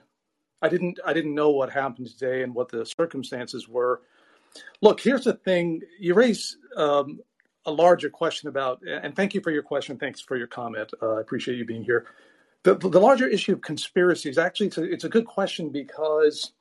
[0.62, 1.00] I didn't.
[1.04, 4.02] I didn't know what happened today and what the circumstances were.
[4.80, 5.80] Look, here's the thing.
[5.98, 7.20] You raise um,
[7.66, 9.98] a larger question about, and thank you for your question.
[9.98, 10.92] Thanks for your comment.
[11.02, 12.06] Uh, I appreciate you being here.
[12.62, 16.52] The, the larger issue of conspiracies actually it's a, it's a good question because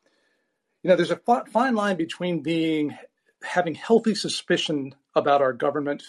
[0.82, 2.97] you know there's a fine line between being
[3.41, 6.03] having healthy suspicion about our government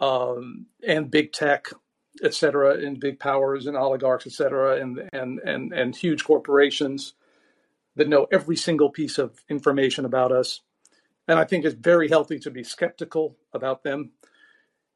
[0.00, 1.68] um, and big tech,
[2.22, 7.14] et cetera, and big powers and oligarchs, et cetera, and, and, and, and huge corporations
[7.96, 10.60] that know every single piece of information about us.
[11.28, 14.12] And I think it's very healthy to be skeptical about them.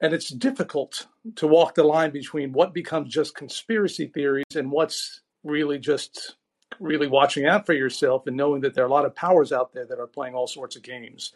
[0.00, 5.20] And it's difficult to walk the line between what becomes just conspiracy theories and what's
[5.44, 6.36] really just
[6.78, 9.72] really watching out for yourself and knowing that there are a lot of powers out
[9.72, 11.32] there that are playing all sorts of games.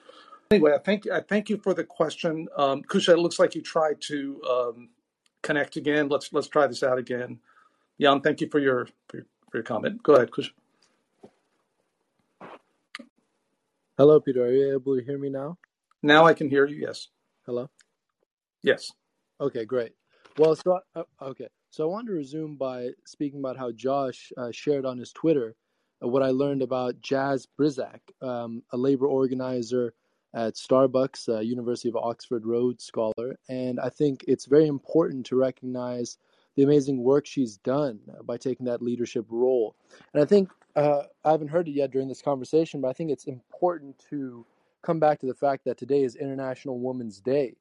[0.51, 3.15] Anyway, I thank I thank you for the question, um, Kusha.
[3.15, 4.89] It looks like you tried to um,
[5.43, 6.09] connect again.
[6.09, 7.41] Let's let's try this out again.
[8.01, 10.03] Jan, thank you for your for your, for your comment.
[10.03, 10.51] Go ahead, Kusha.
[13.97, 14.45] Hello, Peter.
[14.45, 15.57] Are you able to hear me now?
[16.03, 16.77] Now I can hear you.
[16.77, 17.09] Yes.
[17.47, 17.71] Hello.
[18.63, 18.91] Yes.
[19.41, 19.93] Okay, great.
[20.39, 24.51] Well, so uh, okay, so I wanted to resume by speaking about how Josh uh,
[24.51, 25.55] shared on his Twitter
[26.03, 29.95] uh, what I learned about Jaz Brisack, um, a labor organizer
[30.35, 35.37] at Starbucks, uh, University of Oxford Rhodes Scholar, and I think it's very important to
[35.37, 36.19] recognize
[36.57, 39.75] the amazing work she's done by taking that leadership role.
[40.13, 43.11] And I think uh, I haven't heard it yet during this conversation, but I think
[43.11, 44.45] it's important to
[44.83, 47.55] come back to the fact that today is International Women's Day,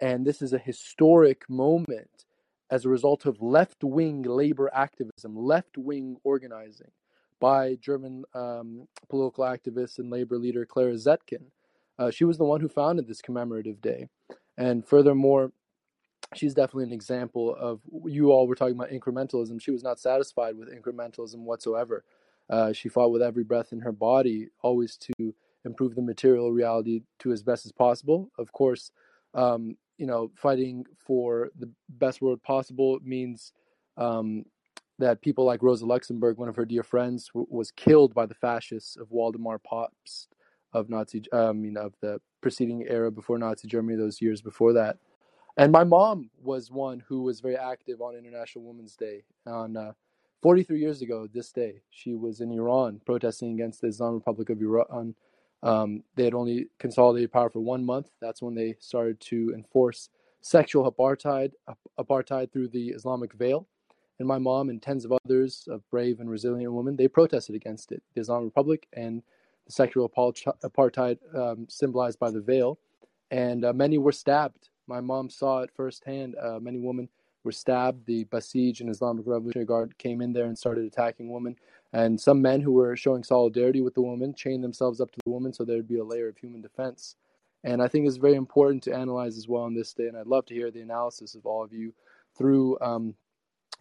[0.00, 2.26] and this is a historic moment
[2.70, 6.90] as a result of left wing labor activism, left wing organizing
[7.40, 11.42] by German um, political activist and labor leader Clara Zetkin.
[12.00, 14.08] Uh, she was the one who founded this commemorative day.
[14.56, 15.52] And furthermore,
[16.34, 19.60] she's definitely an example of you all were talking about incrementalism.
[19.60, 22.04] She was not satisfied with incrementalism whatsoever.
[22.48, 25.34] Uh, she fought with every breath in her body, always to
[25.66, 28.30] improve the material reality to as best as possible.
[28.38, 28.92] Of course,
[29.34, 33.52] um, you know, fighting for the best world possible means
[33.98, 34.46] um,
[34.98, 38.34] that people like Rosa Luxemburg, one of her dear friends, w- was killed by the
[38.34, 40.34] fascists of Waldemar Pabst
[40.72, 44.98] of Nazi, I mean, of the preceding era before Nazi Germany, those years before that.
[45.56, 49.24] And my mom was one who was very active on International Women's Day.
[49.46, 49.92] On uh,
[50.42, 54.60] 43 years ago, this day, she was in Iran protesting against the Islamic Republic of
[54.60, 55.14] Iran.
[55.62, 58.10] Um, they had only consolidated power for one month.
[58.20, 60.08] That's when they started to enforce
[60.40, 61.52] sexual apartheid,
[61.98, 63.66] apartheid through the Islamic veil.
[64.18, 67.90] And my mom and tens of others of brave and resilient women, they protested against
[67.92, 69.22] it, the Islamic Republic, and
[69.70, 72.78] sexual apartheid um, symbolized by the veil,
[73.30, 74.68] and uh, many were stabbed.
[74.86, 76.36] My mom saw it firsthand.
[76.36, 77.08] Uh, many women
[77.44, 78.06] were stabbed.
[78.06, 81.56] The Basij and Islamic Revolutionary Guard came in there and started attacking women.
[81.92, 85.30] And some men who were showing solidarity with the woman chained themselves up to the
[85.30, 87.16] woman so there'd be a layer of human defense.
[87.64, 90.06] And I think it's very important to analyze as well on this day.
[90.06, 91.92] And I'd love to hear the analysis of all of you
[92.36, 93.14] through um,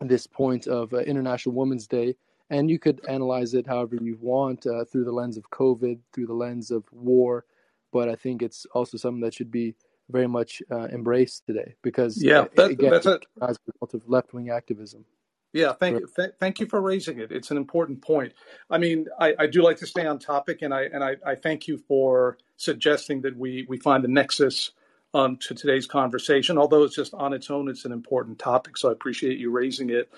[0.01, 2.15] this point of uh, International Women's Day.
[2.49, 6.27] And you could analyze it however you want uh, through the lens of COVID, through
[6.27, 7.45] the lens of war.
[7.91, 9.75] But I think it's also something that should be
[10.09, 14.09] very much uh, embraced today because, yeah, that, again, that's a as a result of
[14.09, 15.05] left wing activism.
[15.53, 16.07] Yeah, thank you.
[16.15, 17.31] Th- thank you for raising it.
[17.31, 18.33] It's an important point.
[18.69, 21.35] I mean, I, I do like to stay on topic, and I and I, I,
[21.35, 24.71] thank you for suggesting that we we find the nexus
[25.13, 26.57] um, to today's conversation.
[26.57, 28.77] Although it's just on its own, it's an important topic.
[28.77, 30.11] So I appreciate you raising it.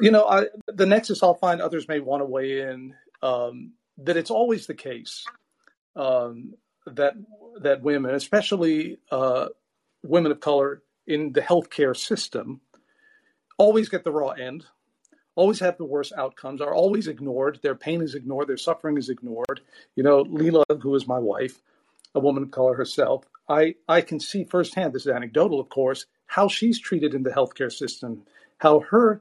[0.00, 4.16] You know, I, the nexus I'll find others may want to weigh in um, that
[4.16, 5.24] it's always the case
[5.94, 6.54] um,
[6.86, 7.14] that
[7.62, 9.48] that women, especially uh,
[10.02, 12.60] women of color in the healthcare system
[13.58, 14.66] always get the raw end,
[15.34, 17.60] always have the worst outcomes, are always ignored.
[17.62, 19.60] Their pain is ignored, their suffering is ignored.
[19.94, 21.60] You know, Leela, who is my wife,
[22.14, 26.06] a woman of color herself, I, I can see firsthand, this is anecdotal, of course,
[26.26, 28.22] how she's treated in the healthcare system,
[28.58, 29.20] how her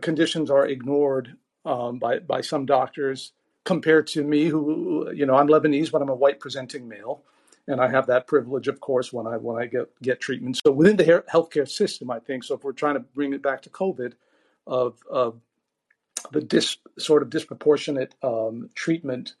[0.00, 3.32] conditions are ignored um, by, by some doctors
[3.64, 7.22] compared to me, who, you know, I'm Lebanese, but I'm a white presenting male
[7.68, 10.58] and I have that privilege, of course, when I when I get get treatment.
[10.64, 12.42] So within the healthcare system, I think.
[12.42, 14.14] So if we're trying to bring it back to COVID,
[14.66, 15.40] of, of
[16.32, 19.34] the dis, sort of disproportionate um, treatment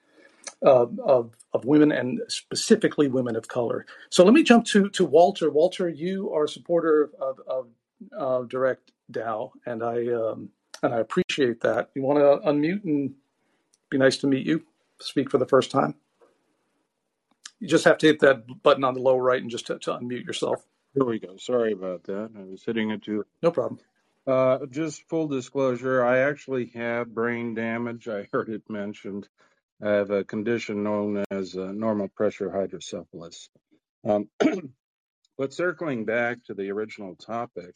[0.62, 3.86] of, of of women and specifically women of color.
[4.10, 5.50] So let me jump to to Walter.
[5.50, 7.68] Walter, you are a supporter of, of
[8.16, 10.50] uh, Direct Dow, and I um,
[10.82, 11.90] and I appreciate that.
[11.94, 13.14] You want to unmute and
[13.90, 14.64] be nice to meet you.
[15.00, 15.94] Speak for the first time.
[17.58, 19.90] You just have to hit that button on the lower right and just to, to
[19.92, 20.64] unmute yourself.
[20.94, 21.36] Here we go.
[21.36, 22.30] Sorry about that.
[22.36, 23.24] I was hitting it too.
[23.42, 23.80] No problem.
[24.26, 28.08] Uh, just full disclosure, I actually have brain damage.
[28.08, 29.28] I heard it mentioned.
[29.82, 33.48] I have a condition known as uh, normal pressure hydrocephalus.
[34.06, 34.28] Um,
[35.38, 37.74] but circling back to the original topic,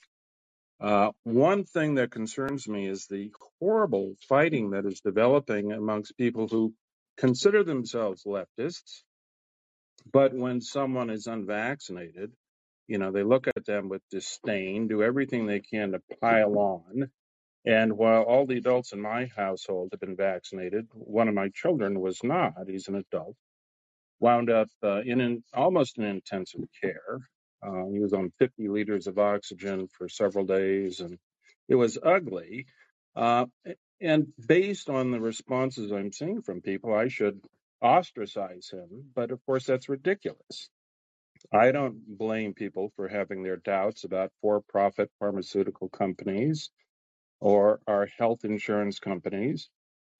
[0.80, 6.48] uh, one thing that concerns me is the horrible fighting that is developing amongst people
[6.48, 6.74] who
[7.16, 9.02] consider themselves leftists
[10.12, 12.32] but when someone is unvaccinated,
[12.86, 17.10] you know, they look at them with disdain, do everything they can to pile on.
[17.66, 22.00] And while all the adults in my household have been vaccinated, one of my children
[22.00, 22.54] was not.
[22.68, 23.36] He's an adult.
[24.20, 27.18] Wound up uh, in an, almost in intensive care.
[27.62, 31.18] Uh, he was on 50 liters of oxygen for several days, and
[31.68, 32.66] it was ugly.
[33.16, 33.46] Uh,
[34.00, 37.40] and based on the responses I'm seeing from people, I should
[37.82, 39.10] ostracize him.
[39.14, 40.68] But of course, that's ridiculous.
[41.52, 46.70] I don't blame people for having their doubts about for profit pharmaceutical companies
[47.44, 49.68] or our health insurance companies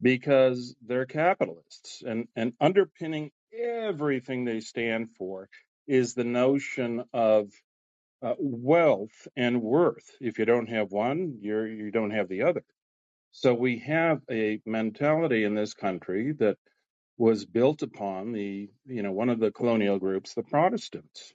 [0.02, 2.02] because they're capitalists.
[2.06, 5.48] And, and underpinning everything they stand for
[5.86, 7.50] is the notion of
[8.22, 10.04] uh, wealth and worth.
[10.20, 12.62] If you don't have one, you're, you don't have the other.
[13.32, 16.58] So we have a mentality in this country that
[17.16, 21.32] was built upon the, you know, one of the colonial groups, the Protestants.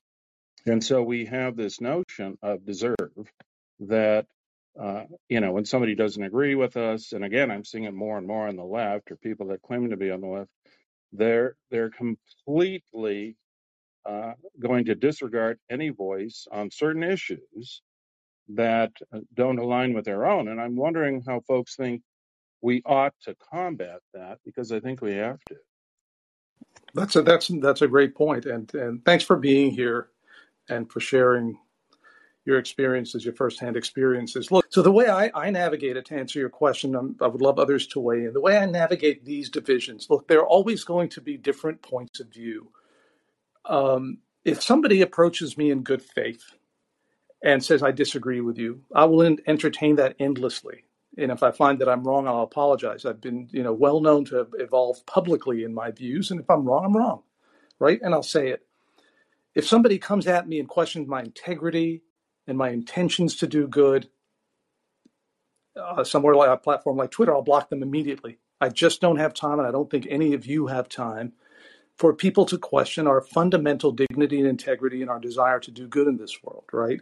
[0.68, 3.32] And so we have this notion of deserve
[3.80, 4.28] that,
[4.80, 8.18] uh, you know, when somebody doesn't agree with us, and again, I'm seeing it more
[8.18, 10.50] and more on the left, or people that claim to be on the left,
[11.14, 13.38] they're they're completely
[14.06, 17.82] uh, going to disregard any voice on certain issues
[18.50, 20.48] that uh, don't align with their own.
[20.50, 22.02] And I'm wondering how folks think
[22.62, 25.56] we ought to combat that because I think we have to.
[26.94, 30.10] That's a that's that's a great point, and and thanks for being here,
[30.70, 31.58] and for sharing
[32.50, 34.52] your experiences, your firsthand experiences.
[34.52, 37.42] Look, so the way I, I navigate it to answer your question, I'm, i would
[37.42, 38.34] love others to weigh in.
[38.34, 42.20] The way I navigate these divisions, look, there are always going to be different points
[42.20, 42.72] of view.
[43.66, 46.44] Um, if somebody approaches me in good faith
[47.44, 50.86] and says I disagree with you, I will entertain that endlessly
[51.18, 53.06] and if I find that I'm wrong, I'll apologize.
[53.06, 56.50] I've been, you know, well known to have evolved publicly in my views, and if
[56.50, 57.24] I'm wrong, I'm wrong,
[57.80, 58.00] right?
[58.02, 58.66] And I'll say it.
[59.56, 62.04] If somebody comes at me and questions my integrity
[62.50, 64.10] and my intentions to do good,
[65.80, 68.40] uh, somewhere like a platform like Twitter, I'll block them immediately.
[68.60, 71.34] I just don't have time, and I don't think any of you have time
[71.96, 76.08] for people to question our fundamental dignity and integrity and our desire to do good
[76.08, 77.00] in this world, right?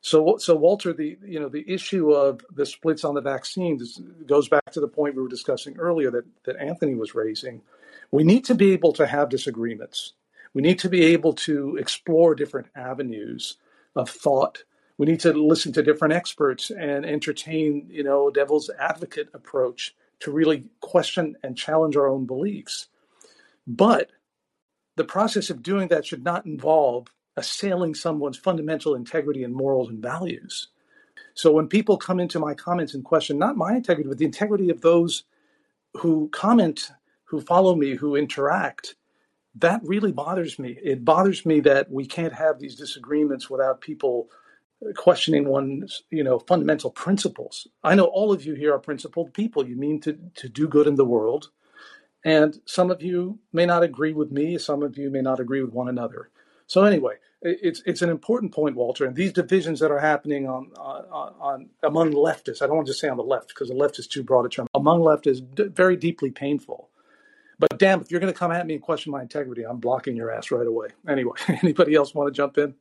[0.00, 4.48] So, so Walter, the you know the issue of the splits on the vaccines goes
[4.48, 7.62] back to the point we were discussing earlier that that Anthony was raising.
[8.10, 10.14] We need to be able to have disagreements.
[10.54, 13.56] We need to be able to explore different avenues
[13.96, 14.62] of thought.
[14.98, 20.30] We need to listen to different experts and entertain, you know, devil's advocate approach to
[20.30, 22.88] really question and challenge our own beliefs.
[23.66, 24.10] But
[24.96, 30.00] the process of doing that should not involve assailing someone's fundamental integrity and morals and
[30.02, 30.68] values.
[31.34, 34.70] So when people come into my comments and question not my integrity, but the integrity
[34.70, 35.24] of those
[35.98, 36.90] who comment,
[37.24, 38.94] who follow me, who interact,
[39.56, 40.78] that really bothers me.
[40.82, 44.30] It bothers me that we can't have these disagreements without people
[44.96, 47.66] questioning one's, you know, fundamental principles.
[47.82, 49.66] I know all of you here are principled people.
[49.66, 51.50] You mean to, to do good in the world.
[52.24, 55.62] And some of you may not agree with me, some of you may not agree
[55.62, 56.30] with one another.
[56.66, 59.04] So anyway, it's it's an important point, Walter.
[59.04, 62.90] And these divisions that are happening on on, on among leftists, I don't want to
[62.90, 64.66] just say on the left because the left is too broad a term.
[64.74, 66.90] Among leftists, d- very deeply painful.
[67.58, 70.16] But damn, if you're going to come at me and question my integrity, I'm blocking
[70.16, 70.88] your ass right away.
[71.08, 72.74] Anyway, anybody else want to jump in?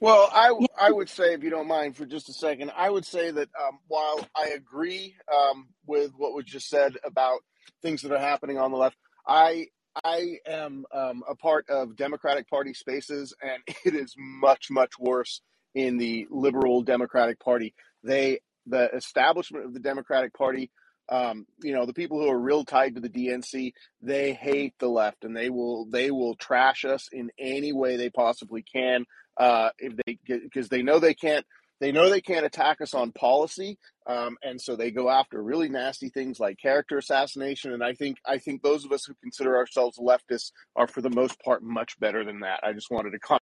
[0.00, 3.06] Well, I, I would say, if you don't mind for just a second, I would
[3.06, 7.40] say that um, while I agree um, with what was just said about
[7.82, 9.68] things that are happening on the left, I
[10.04, 15.40] I am um, a part of Democratic Party spaces, and it is much much worse
[15.74, 17.72] in the liberal Democratic Party.
[18.04, 20.70] They the establishment of the Democratic Party
[21.08, 23.72] um, you know the people who are real tied to the DNC
[24.02, 28.10] they hate the left and they will they will trash us in any way they
[28.10, 29.04] possibly can
[29.38, 31.46] uh, if they because they know they can't
[31.80, 35.68] they know they can't attack us on policy um, and so they go after really
[35.68, 39.56] nasty things like character assassination and i think i think those of us who consider
[39.56, 43.18] ourselves leftists are for the most part much better than that i just wanted to
[43.18, 43.42] comment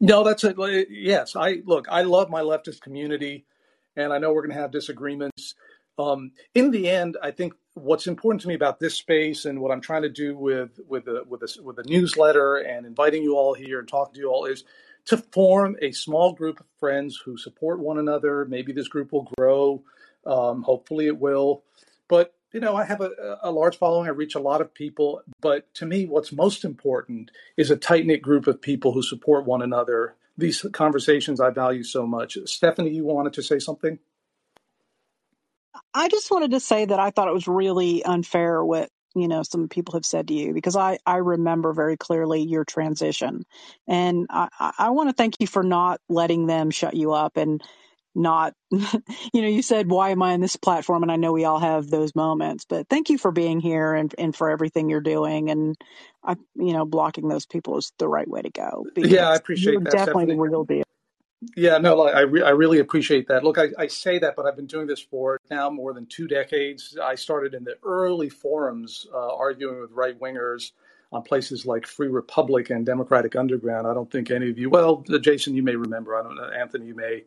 [0.00, 0.56] No, that's it.
[0.90, 1.86] Yes, I look.
[1.90, 3.46] I love my leftist community,
[3.96, 5.54] and I know we're going to have disagreements.
[5.98, 9.72] Um, in the end, I think what's important to me about this space and what
[9.72, 13.54] I'm trying to do with with the with the, with newsletter and inviting you all
[13.54, 14.64] here and talking to you all is
[15.06, 18.44] to form a small group of friends who support one another.
[18.44, 19.82] Maybe this group will grow.
[20.26, 21.64] Um, hopefully, it will.
[22.08, 24.06] But you know, I have a, a large following.
[24.06, 25.22] I reach a lot of people.
[25.40, 29.46] But to me, what's most important is a tight knit group of people who support
[29.46, 30.14] one another.
[30.36, 32.36] These conversations I value so much.
[32.44, 33.98] Stephanie, you wanted to say something?
[35.94, 39.42] I just wanted to say that I thought it was really unfair what you know
[39.44, 43.44] some people have said to you because I I remember very clearly your transition,
[43.88, 47.62] and I I want to thank you for not letting them shut you up and
[48.16, 51.46] not you know you said why am I on this platform and I know we
[51.46, 55.00] all have those moments but thank you for being here and and for everything you're
[55.02, 55.76] doing and
[56.24, 59.84] I you know blocking those people is the right way to go Yeah, I appreciate
[59.84, 60.40] that, definitely the Stephanie.
[60.40, 60.84] real deal.
[61.56, 63.44] Yeah, no, like, I, re- I really appreciate that.
[63.44, 66.26] Look, I, I say that, but I've been doing this for now more than two
[66.26, 66.96] decades.
[67.02, 70.72] I started in the early forums uh, arguing with right wingers
[71.12, 73.86] on places like Free Republic and Democratic Underground.
[73.86, 76.16] I don't think any of you, well, Jason, you may remember.
[76.16, 77.24] I don't know, Anthony, you may.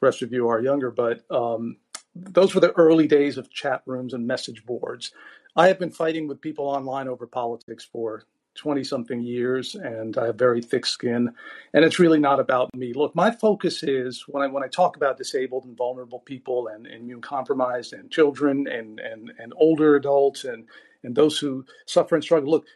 [0.00, 1.78] Rest of you are younger, but um,
[2.16, 5.12] those were the early days of chat rooms and message boards.
[5.56, 8.24] I have been fighting with people online over politics for
[8.54, 11.32] 20 something years and I have very thick skin
[11.72, 12.92] and it's really not about me.
[12.92, 16.86] Look, my focus is when I when I talk about disabled and vulnerable people and,
[16.86, 20.66] and immune compromised and children and, and and older adults and
[21.02, 22.50] and those who suffer and struggle.
[22.50, 22.66] Look,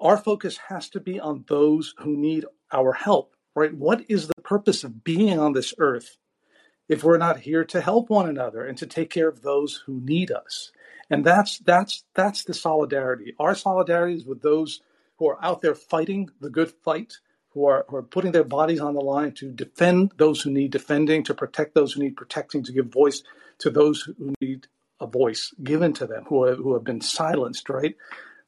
[0.00, 3.72] our focus has to be on those who need our help, right?
[3.74, 6.16] What is the purpose of being on this earth
[6.88, 10.00] if we're not here to help one another and to take care of those who
[10.00, 10.72] need us
[11.12, 14.80] and that's that's that's the solidarity our solidarity is with those
[15.22, 17.18] who are out there fighting the good fight
[17.50, 20.72] who are, who are putting their bodies on the line to defend those who need
[20.72, 23.22] defending to protect those who need protecting to give voice
[23.58, 24.66] to those who need
[24.98, 27.94] a voice given to them who, are, who have been silenced right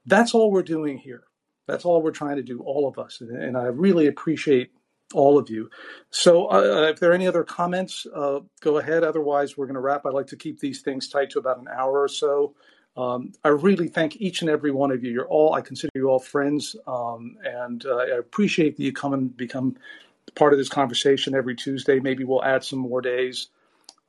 [0.04, 1.22] that's all we're doing here
[1.68, 4.72] that's all we're trying to do all of us and, i really appreciate
[5.12, 5.70] all of you.
[6.10, 9.04] So, uh, if there are any other comments, uh, go ahead.
[9.04, 10.04] Otherwise, we're going to wrap.
[10.04, 12.54] I'd like to keep these things tight to about an hour or so.
[12.96, 15.10] Um, I really thank each and every one of you.
[15.10, 19.12] You're all, I consider you all friends, um, and uh, I appreciate that you come
[19.12, 19.76] and become
[20.36, 21.98] part of this conversation every Tuesday.
[21.98, 23.48] Maybe we'll add some more days.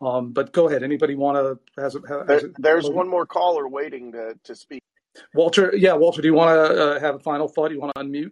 [0.01, 0.83] Um, but go ahead.
[0.83, 1.81] Anybody want to?
[1.81, 4.83] Has, has, there, has there's one more caller waiting to, to speak
[5.33, 5.75] Walter?
[5.75, 6.21] Yeah, Walter.
[6.21, 7.71] Do you want to uh, have a final thought?
[7.71, 8.31] You want to unmute?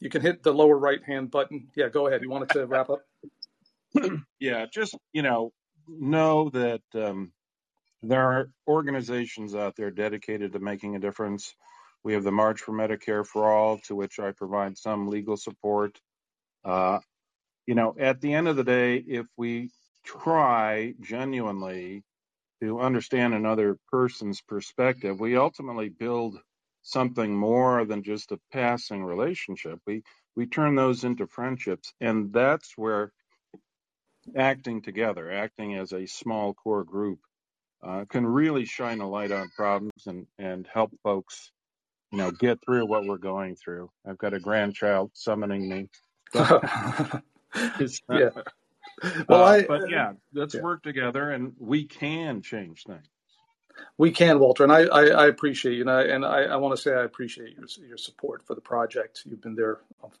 [0.00, 1.68] You can hit the lower right hand button.
[1.74, 2.22] Yeah, go ahead.
[2.22, 3.02] You wanted to wrap up?
[4.38, 5.52] Yeah, just, you know,
[5.88, 7.32] know that um,
[8.02, 11.54] there are organizations out there dedicated to making a difference.
[12.04, 15.98] We have the March for Medicare for All, to which I provide some legal support.
[16.64, 17.00] Uh,
[17.66, 19.70] you know, at the end of the day, if we
[20.04, 22.02] try genuinely
[22.62, 26.38] to understand another person's perspective, we ultimately build
[26.82, 29.80] something more than just a passing relationship.
[29.86, 30.02] We
[30.36, 33.12] we turn those into friendships, and that's where
[34.36, 37.20] acting together, acting as a small core group,
[37.82, 41.50] uh, can really shine a light on problems and, and help folks,
[42.12, 43.90] you know, get through what we're going through.
[44.06, 45.88] I've got a grandchild summoning me.
[46.34, 47.20] yeah.
[49.28, 49.62] Well, uh, I.
[49.62, 50.60] but yeah, let's yeah.
[50.60, 53.06] work together and we can change things.
[53.96, 56.74] We can, Walter, and I, I, I appreciate you, and I, and I, I want
[56.74, 59.22] to say I appreciate your your support for the project.
[59.24, 59.78] You've been there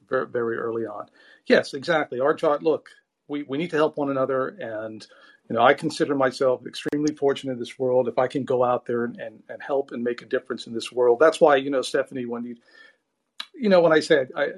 [0.08, 1.06] very, very early on.
[1.46, 2.20] Yes, exactly.
[2.20, 2.62] Our job.
[2.62, 2.90] Look,
[3.28, 5.06] we, we need to help one another, and
[5.48, 8.08] you know, I consider myself extremely fortunate in this world.
[8.08, 10.74] If I can go out there and, and, and help and make a difference in
[10.74, 12.56] this world, that's why you know, Stephanie, when you,
[13.54, 14.48] you know, when I said I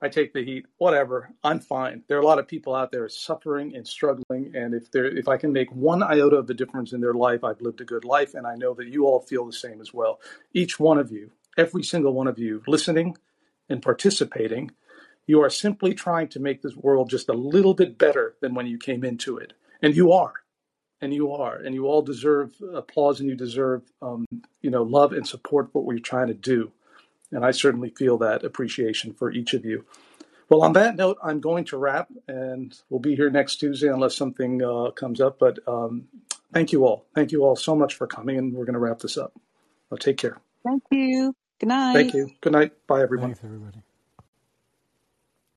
[0.00, 0.66] I take the heat.
[0.78, 2.02] Whatever, I'm fine.
[2.06, 5.28] There are a lot of people out there suffering and struggling, and if there, if
[5.28, 8.04] I can make one iota of a difference in their life, I've lived a good
[8.04, 10.20] life, and I know that you all feel the same as well.
[10.52, 13.16] Each one of you, every single one of you, listening
[13.68, 14.70] and participating,
[15.26, 18.66] you are simply trying to make this world just a little bit better than when
[18.66, 19.52] you came into it,
[19.82, 20.34] and you are.
[21.02, 24.24] And you are, and you all deserve applause, and you deserve, um,
[24.62, 26.72] you know, love and support for what we're trying to do.
[27.30, 29.84] And I certainly feel that appreciation for each of you.
[30.48, 34.16] Well, on that note, I'm going to wrap, and we'll be here next Tuesday unless
[34.16, 35.38] something uh, comes up.
[35.38, 36.04] But um,
[36.54, 37.04] thank you all.
[37.14, 39.34] Thank you all so much for coming, and we're going to wrap this up.
[39.90, 40.38] Well, take care.
[40.64, 41.34] Thank you.
[41.60, 41.94] Good night.
[41.94, 42.30] Thank you.
[42.40, 42.72] Good night.
[42.86, 43.34] Bye, everyone.
[43.34, 43.82] Thanks, everybody.